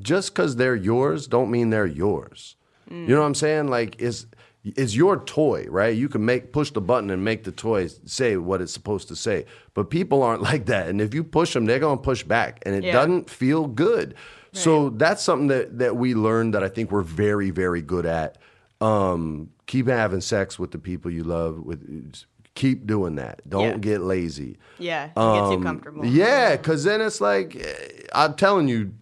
[0.00, 2.56] just because they're yours don't mean they're yours.
[2.88, 3.20] You know mm.
[3.20, 3.68] what I'm saying?
[3.68, 4.26] Like it's
[4.64, 5.94] it's your toy, right?
[5.94, 9.16] You can make push the button and make the toy say what it's supposed to
[9.16, 9.44] say.
[9.74, 12.74] But people aren't like that, and if you push them, they're gonna push back, and
[12.74, 12.92] it Yeah.
[12.92, 14.14] doesn't feel good.
[14.62, 18.38] So that's something that that we learned that I think we're very very good at.
[18.80, 21.58] Um, keep having sex with the people you love.
[21.60, 22.14] With
[22.54, 23.42] keep doing that.
[23.48, 23.76] Don't Yeah.
[23.78, 24.58] get lazy.
[24.78, 25.04] Yeah.
[25.06, 26.06] You get too Um, comfortable.
[26.06, 27.74] Yeah, because then it's like eh,
[28.14, 28.92] I'm telling you,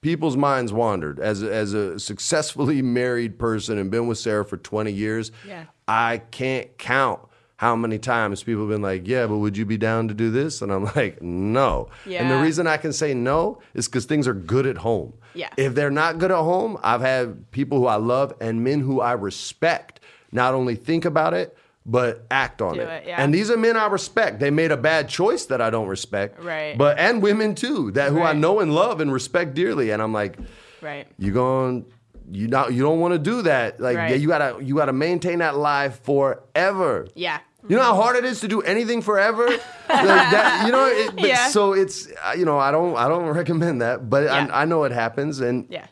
[0.00, 1.18] people's minds wandered.
[1.20, 5.64] As a, as a successfully married person and been with Sarah for 20 years, Yeah.
[5.88, 7.20] I can't count
[7.58, 10.30] how many times people have been like, "Yeah, but would you be down to do
[10.30, 12.22] this?" And I'm like, "No." Yeah.
[12.22, 15.14] And the reason I can say no is because things are good at home.
[15.34, 15.48] Yeah.
[15.56, 19.00] If they're not good at home, I've had people who I love and men who
[19.00, 20.00] I respect
[20.32, 21.56] not only think about it
[21.88, 22.82] but act on it.
[22.82, 23.22] it, yeah.
[23.22, 24.40] And these are men I respect.
[24.40, 26.42] They made a bad choice that I don't respect.
[26.42, 26.76] Right.
[26.76, 29.90] But and women too, that who I know and love and respect dearly.
[29.92, 30.36] And I'm like,
[30.82, 31.06] Right.
[31.16, 31.86] you going
[32.30, 33.80] you not you don't want to do that.
[33.80, 34.10] Like Right.
[34.10, 37.06] yeah, you gotta you gotta maintain that life forever.
[37.14, 37.40] Yeah.
[37.68, 39.46] You know how hard it is to do anything forever.
[39.48, 39.58] like
[39.88, 40.86] that, you know.
[40.86, 41.48] It, but Yeah.
[41.48, 44.46] So it's uh, you know I don't I don't recommend that, but Yeah.
[44.52, 45.86] I, I know it happens, and Yeah.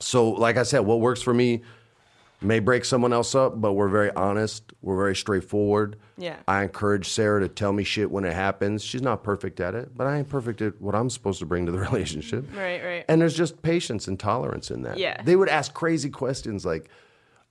[0.00, 1.62] so like I said, what works for me
[2.42, 4.64] may break someone else up, but we're very honest.
[4.82, 5.96] We're very straightforward.
[6.20, 6.36] Yeah.
[6.46, 8.84] I encourage Sarah to tell me shit when it happens.
[8.84, 11.66] She's not perfect at it, but I ain't perfect at what I'm supposed to bring
[11.66, 12.44] to the relationship.
[12.54, 13.04] Right, right.
[13.08, 14.98] And there's just patience and tolerance in that.
[14.98, 15.22] Yeah.
[15.22, 16.88] They would ask crazy questions like,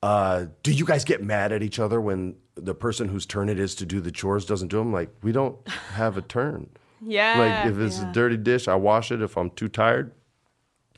[0.03, 3.59] uh, do you guys get mad at each other when the person whose turn it
[3.59, 4.93] is to do the chores doesn't do them?
[4.93, 5.57] Like, we don't
[5.93, 6.70] have a turn.
[7.01, 7.63] Yeah.
[7.63, 9.22] Like, if it's a dirty dish, I wash it.
[9.22, 10.11] If I'm too tired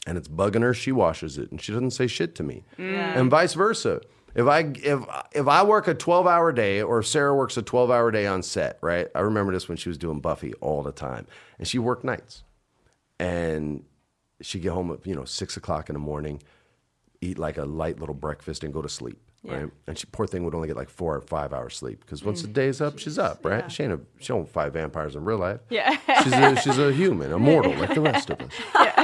[0.08, 2.64] and it's bugging her, she washes it and she doesn't say shit to me.
[2.80, 4.02] And vice versa.
[4.36, 5.00] If I if
[5.34, 9.08] if I work a 12-hour day or Sarah works a 12-hour day on set, right?
[9.14, 11.28] I remember this when she was doing Buffy all the time.
[11.60, 12.44] And she worked nights.
[13.20, 13.84] And
[14.42, 16.42] she'd get home at, you know, six o'clock in the morning,
[17.22, 19.20] eat like a light little breakfast and go to sleep.
[19.44, 19.72] Right.
[19.88, 22.44] And she poor thing would only get like four or five hours sleep because once
[22.44, 22.54] the mm.
[22.54, 23.72] day's up, she's up, right?
[23.72, 25.62] She ain't a she don't fight vampires in real life.
[25.70, 25.98] Yeah.
[26.24, 28.52] She's a, she's a human, a mortal like the rest of us.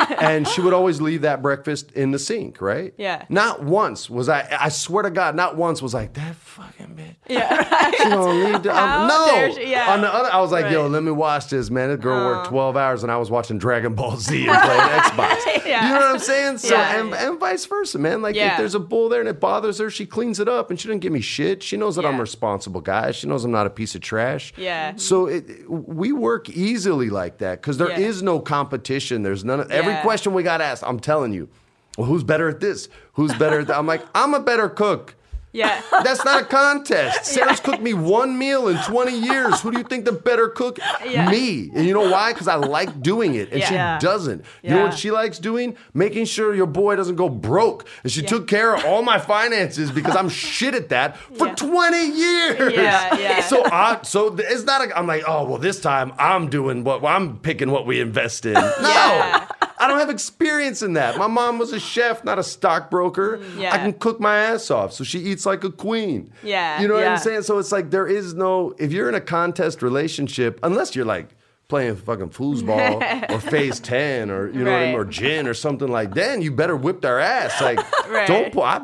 [0.19, 2.93] And she would always leave that breakfast in the sink, right?
[2.97, 3.25] Yeah.
[3.29, 4.47] Not once was I.
[4.59, 7.15] I swear to God, not once was like that fucking bitch.
[7.27, 7.63] Yeah.
[7.97, 9.53] She gonna leave the, I'm- no.
[9.55, 9.93] she- yeah.
[9.93, 11.89] On the other, I was like, yo, let me watch this, man.
[11.89, 12.51] This girl worked uh-huh.
[12.51, 15.65] 12 hours and I was watching Dragon Ball Z and playing Xbox.
[15.67, 15.87] Yeah.
[15.87, 16.57] You know what I'm saying?
[16.59, 16.99] So Yeah.
[16.99, 18.21] and, and vice versa, man.
[18.21, 20.79] Like if there's a bull there and it bothers her, she cleans it up and
[20.79, 21.61] she doesn't give me shit.
[21.63, 23.11] She knows that I'm a responsible guy.
[23.11, 24.53] She knows I'm not a piece of trash.
[24.57, 24.93] Yeah.
[24.95, 28.25] So it, we work easily like that because there is Yeah.
[28.25, 29.23] no competition.
[29.23, 29.59] There's none.
[29.59, 30.01] Of, every Yeah.
[30.01, 31.49] question we got asked, I'm telling you,
[31.97, 32.89] well, who's better at this?
[33.13, 33.77] Who's better at that?
[33.77, 35.15] I'm like, I'm a better cook.
[35.53, 35.81] Yeah.
[36.03, 37.25] That's not a contest.
[37.33, 39.61] Sarah's cooked me one meal in 20 years.
[39.61, 40.77] Who do you think the better cook?
[41.05, 41.29] Yeah.
[41.31, 41.71] Me.
[41.73, 42.33] And you know why?
[42.33, 43.97] Because I like doing it, and Yeah.
[43.97, 44.45] she doesn't.
[44.61, 45.75] You know what she likes doing?
[45.93, 47.87] Making sure your boy doesn't go broke.
[48.03, 52.05] And she took care of all my finances because I'm shit at that for 20
[52.11, 52.73] years.
[52.73, 53.41] Yeah, yeah.
[53.41, 54.81] So I, so it's not.
[54.87, 57.99] A, I'm like, oh well, this time I'm doing what well, I'm picking what we
[58.01, 58.53] invest in.
[58.53, 59.43] No.
[59.79, 61.17] I don't have experience in that.
[61.17, 63.37] My mom was a chef, not a stockbroker.
[63.37, 63.73] Mm, yeah.
[63.73, 66.31] I can cook my ass off, so she eats like a queen.
[66.43, 66.81] Yeah.
[66.81, 67.11] You know what Yeah.
[67.13, 67.43] I'm saying?
[67.43, 71.29] So it's like there is no if you're in a contest relationship, unless you're like
[71.67, 74.99] playing fucking foosball or phase 10 or you know what I mean, Right.
[74.99, 77.61] or gin or something like then you better whip their ass.
[77.61, 78.27] Like Right.
[78.27, 78.81] don't pu- I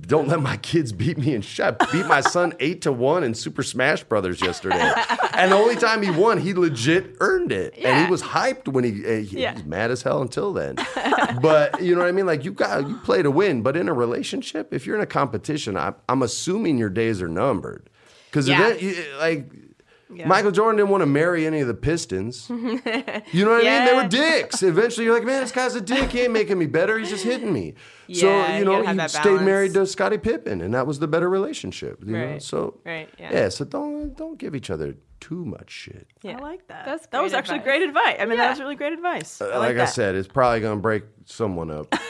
[0.00, 1.78] don't let my kids beat me in shot.
[1.92, 4.92] Beat my son eight to one in Super Smash Brothers yesterday,
[5.34, 8.84] and the only time he won, he legit earned it, and he was hyped when
[8.84, 9.50] he, uh, he, Yeah.
[9.52, 10.76] he was mad as hell until then.
[11.42, 12.26] but you know what I mean?
[12.26, 15.06] Like you got you play to win, but in a relationship, if you're in a
[15.06, 17.88] competition, I, I'm assuming your days are numbered
[18.30, 18.74] because Yeah.
[19.18, 19.50] like.
[20.26, 22.46] Michael Jordan didn't want to marry any of the Pistons.
[22.50, 22.60] You
[23.46, 23.84] know what I mean?
[23.86, 24.62] They were dicks.
[24.62, 26.10] Eventually, you're like, man, this guy's a dick.
[26.10, 26.98] He ain't making me better.
[26.98, 27.72] He's just hitting me.
[28.06, 30.74] Yeah, so you you know, gotta have he that stayed married to Scottie Pippen, and
[30.74, 32.02] that was the better relationship.
[32.04, 32.26] You know?
[32.26, 32.42] Right.
[32.42, 33.32] So Right, yeah.
[33.32, 33.48] yeah.
[33.48, 36.08] So don't don't give each other too much shit.
[36.22, 36.38] Yeah.
[36.38, 36.84] I like that.
[36.84, 38.16] That's that was great actually great advice.
[38.18, 38.44] I mean, Yeah.
[38.44, 39.40] that was really great advice.
[39.40, 41.94] I Uh, like, like I said, it's probably gonna break someone up.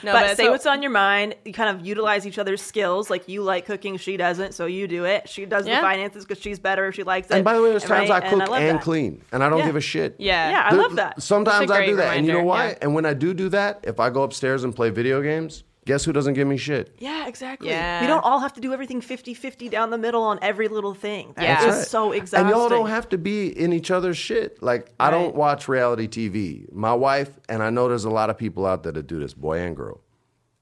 [0.00, 1.34] No, but it's say so- what's on your mind.
[1.44, 3.10] You kind of utilize each other's skills.
[3.10, 5.28] Like you like cooking, she doesn't, so you do it.
[5.28, 5.80] She does Yeah.
[5.80, 7.34] the finances because she's better if she likes it.
[7.34, 8.22] and by the way, there's times right?
[8.22, 9.66] I And cook and clean, and I don't Yeah.
[9.66, 10.14] give a shit.
[10.18, 10.50] Yeah.
[10.50, 11.20] Yeah, I love that.
[11.20, 12.76] Sometimes I do great that, and you know why?
[12.80, 15.47] And when I do do that, if I go upstairs and play video games,
[15.88, 16.94] guess who doesn't give me shit?
[16.98, 17.70] Yeah, exactly.
[17.70, 18.02] Yeah.
[18.02, 21.32] We don't all have to do everything 50-50 down the middle on every little thing.
[21.36, 21.58] That Yeah.
[21.60, 22.46] is That's just so exhausting.
[22.46, 24.62] And y'all don't have to be in each other's shit.
[24.62, 26.70] Like I don't watch reality TV.
[26.72, 29.32] My wife and I know there's a lot of people out there that do this,
[29.32, 30.02] boy and girl.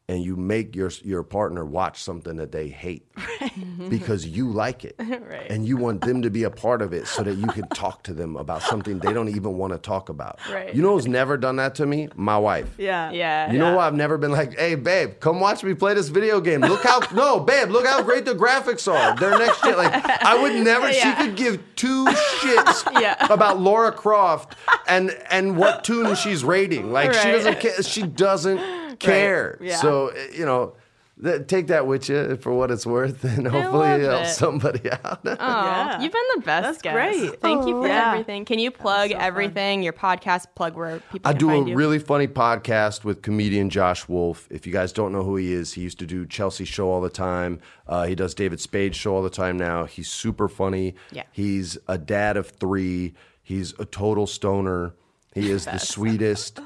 [0.09, 3.05] And you make your your partner watch something that they hate
[3.89, 5.51] because you like it, Right.
[5.51, 8.05] and you want them to be a part of it so that you can talk
[8.05, 10.39] to them about something they don't even want to talk about.
[10.49, 10.73] Right.
[10.73, 12.09] You know who's never done that to me?
[12.15, 12.69] My wife.
[12.79, 13.11] Yeah.
[13.11, 13.51] Yeah.
[13.51, 16.41] You know why I've never been like, hey, babe, come watch me play this video
[16.41, 16.61] game.
[16.61, 19.17] Look how, no, babe, look how great the graphics are.
[19.17, 19.77] They're next shit.
[19.77, 19.93] Like,
[20.23, 23.27] I would never, she could give two shits Yeah.
[23.33, 24.55] about Lara Croft
[24.87, 26.93] and and what tune she's rating.
[26.93, 27.83] Like, she doesn't care.
[27.83, 29.59] She doesn't care.
[29.61, 29.77] Yeah.
[29.77, 30.75] So, eh, you know,
[31.23, 34.91] th- take that with you for what it's worth, and hopefully love it helps somebody
[35.05, 35.21] out.
[35.25, 36.01] Oh, Yeah.
[36.01, 36.95] you've been the best That's guest.
[36.95, 37.41] great.
[37.41, 38.11] Thank you for Yeah.
[38.13, 38.45] everything.
[38.45, 39.25] Can you plug so fun.
[39.25, 39.83] everything?
[39.83, 41.75] Your podcast, plug where people I can do a you.
[41.77, 44.47] really funny podcast with comedian Josh Wolf.
[44.51, 47.01] If you guys don't know who he is, he used to do Chelsea show all
[47.01, 47.61] the time.
[47.87, 49.85] Uh, he does David Spade show all the time now.
[49.85, 50.95] He's super funny.
[51.13, 51.23] Yeah.
[51.33, 53.15] He's a dad of three.
[53.43, 54.93] He's a total stoner.
[55.35, 56.61] He is the sweetest,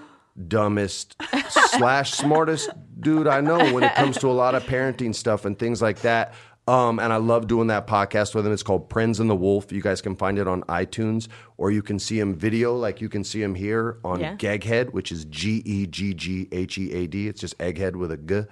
[0.49, 1.17] dumbest,
[1.77, 2.71] slash smartest
[3.01, 6.01] dude I know when it comes to a lot of parenting stuff and things like
[6.01, 6.35] that.
[6.69, 8.53] Um, and I love doing that podcast with him.
[8.53, 9.73] It's called Prinze and the Wolf.
[9.73, 11.27] You guys can find it on iTunes,
[11.57, 14.37] or you can see him video, like you can see him here on Yeah.
[14.37, 17.27] Gegghead, which is G E G G H E A D.
[17.27, 18.43] It's just Egghead with a G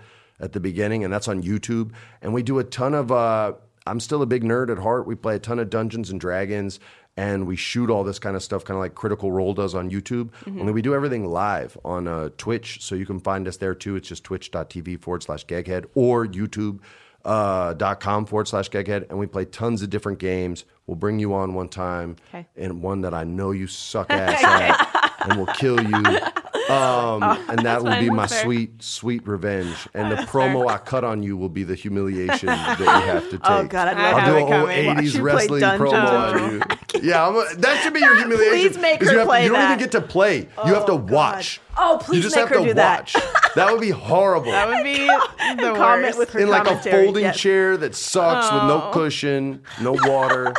[0.41, 1.93] at the beginning, and that's on YouTube.
[2.23, 3.13] And we do a ton of.
[3.13, 3.53] Uh,
[3.87, 5.07] I'm still a big nerd at heart.
[5.07, 6.81] We play a ton of Dungeons and Dragons,
[7.19, 9.91] and we shoot all this kind of stuff, kind of like Critical Role does on
[9.91, 10.31] YouTube.
[10.47, 13.97] Only we do everything live on uh, Twitch, so you can find us there too.
[13.97, 16.79] It's just twitch.tv forward slash gegghead or YouTube
[17.25, 20.65] uh, dot com forward slash gegghead and we play tons of different games.
[20.87, 22.47] We'll bring you on one time, Okay.
[22.57, 26.03] and one that I know you suck ass at, and we'll kill you.
[26.69, 28.43] Um, and that will be my fair.
[28.43, 29.75] sweet, sweet revenge.
[29.95, 33.31] And the promo I cut on you will be the humiliation that you have to
[33.39, 33.41] take.
[33.45, 36.63] Oh, God, I'd love I'll do have a whole '80s wrestling promo on you.
[37.03, 38.51] Yeah, I'm a, that should be your humiliation.
[38.73, 39.67] Please make 'cause her you have play You don't that.
[39.73, 40.49] even get to play.
[40.67, 41.61] you have to watch.
[41.77, 43.01] Oh, please You just make have her to do that.
[43.15, 43.55] watch.
[43.55, 44.51] That would be horrible.
[44.51, 46.19] That would be the Comment worst.
[46.19, 47.39] with her in like a folding yes.
[47.39, 48.67] chair that sucks with Oh.
[48.69, 50.57] no cushion, no water, and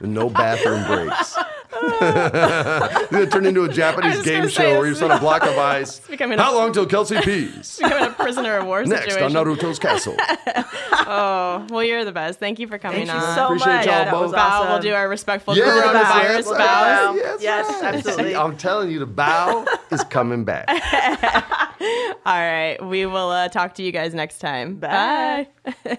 [0.00, 1.36] no bathroom breaks.
[1.78, 5.56] it's gonna turn into a Japanese game show where you're this on a block of
[5.58, 6.00] ice.
[6.00, 7.78] becoming a- How long till Kelsey pees?
[7.82, 9.36] Becoming a prisoner of war Next situation.
[9.36, 10.16] on Naruto's castle.
[11.08, 12.38] Oh, well, you're the best.
[12.38, 13.20] Thank you for coming on.
[13.20, 13.86] Thank you so Appreciate much.
[13.86, 14.22] y'all That both.
[14.22, 14.48] was bow.
[14.60, 14.68] awesome.
[14.72, 17.16] We'll do our respectful Yes, coronavirus yes, bows.
[17.16, 17.82] yes, Yes, yes.
[17.82, 18.24] absolutely.
[18.30, 20.66] See, I'm telling you, the bow is coming back.
[20.70, 22.78] All right.
[22.82, 24.76] We will uh, talk to you guys next time.
[24.76, 25.48] Bye.
[25.84, 25.98] Bye.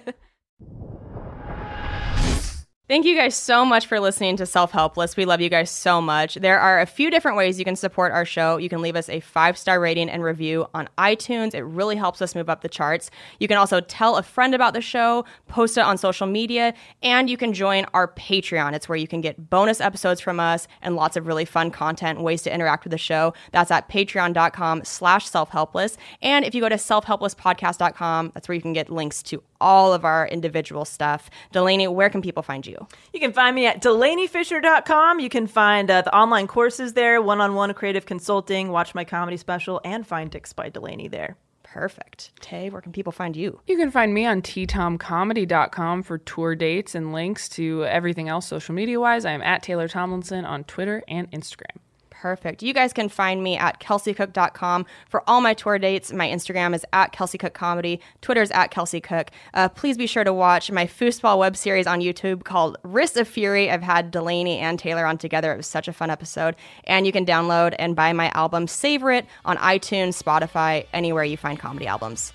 [2.89, 5.17] Thank you guys so much for listening to Self Helpless.
[5.17, 6.35] We love you guys so much.
[6.35, 8.55] There are a few different ways you can support our show.
[8.55, 11.53] You can leave us a five star rating and review on iTunes.
[11.53, 13.11] It really helps us move up the charts.
[13.41, 16.73] You can also tell a friend about the show, post it on social media,
[17.03, 18.71] and you can join our Patreon.
[18.71, 22.21] It's where you can get bonus episodes from us and lots of really fun content
[22.21, 23.33] ways to interact with the show.
[23.51, 25.97] That's at patreon.com slash self-helpless.
[26.21, 30.05] And if you go to selfhelplesspodcast.com, that's where you can get links to all of
[30.05, 31.29] our individual stuff.
[31.53, 32.87] Delanie, where can people find you?
[33.13, 35.19] You can find me at delaniefischer.com.
[35.19, 39.03] You can find uh, the online courses there, one on one creative consulting, watch my
[39.03, 41.37] comedy special, and find Dix by Delanie there.
[41.63, 42.31] Perfect.
[42.39, 43.59] Tay, where can people find you?
[43.67, 48.73] You can find me on ttomcomedy.com for tour dates and links to everything else social
[48.73, 49.25] media wise.
[49.25, 51.77] I am at Taylor Tomlinson on Twitter and Instagram.
[52.19, 52.63] Perfect.
[52.63, 56.11] You guys can find me at kelseycook.com for all my tour dates.
[56.11, 57.37] My Instagram is at kelseycookcomedy.
[57.39, 58.01] Cook Comedy.
[58.21, 59.27] Twitter is at kelseycook.
[59.53, 63.27] Uh, please be sure to watch my foosball web series on YouTube called Wrists of
[63.27, 63.69] Fury.
[63.69, 65.53] I've had Delanie and Taylor on together.
[65.53, 66.55] It was such a fun episode.
[66.85, 71.37] And you can download and buy my album Savor It on iTunes, Spotify, anywhere you
[71.37, 72.33] find comedy albums.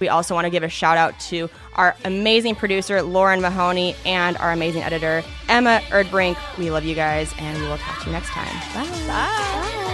[0.00, 4.36] We also want to give a shout out to our amazing producer, Lauren Mahoney, and
[4.38, 6.36] our amazing editor, Emma Erdbrink.
[6.58, 8.46] We love you guys, and we will to you next time.
[8.74, 9.06] Bye.
[9.06, 9.85] Bye.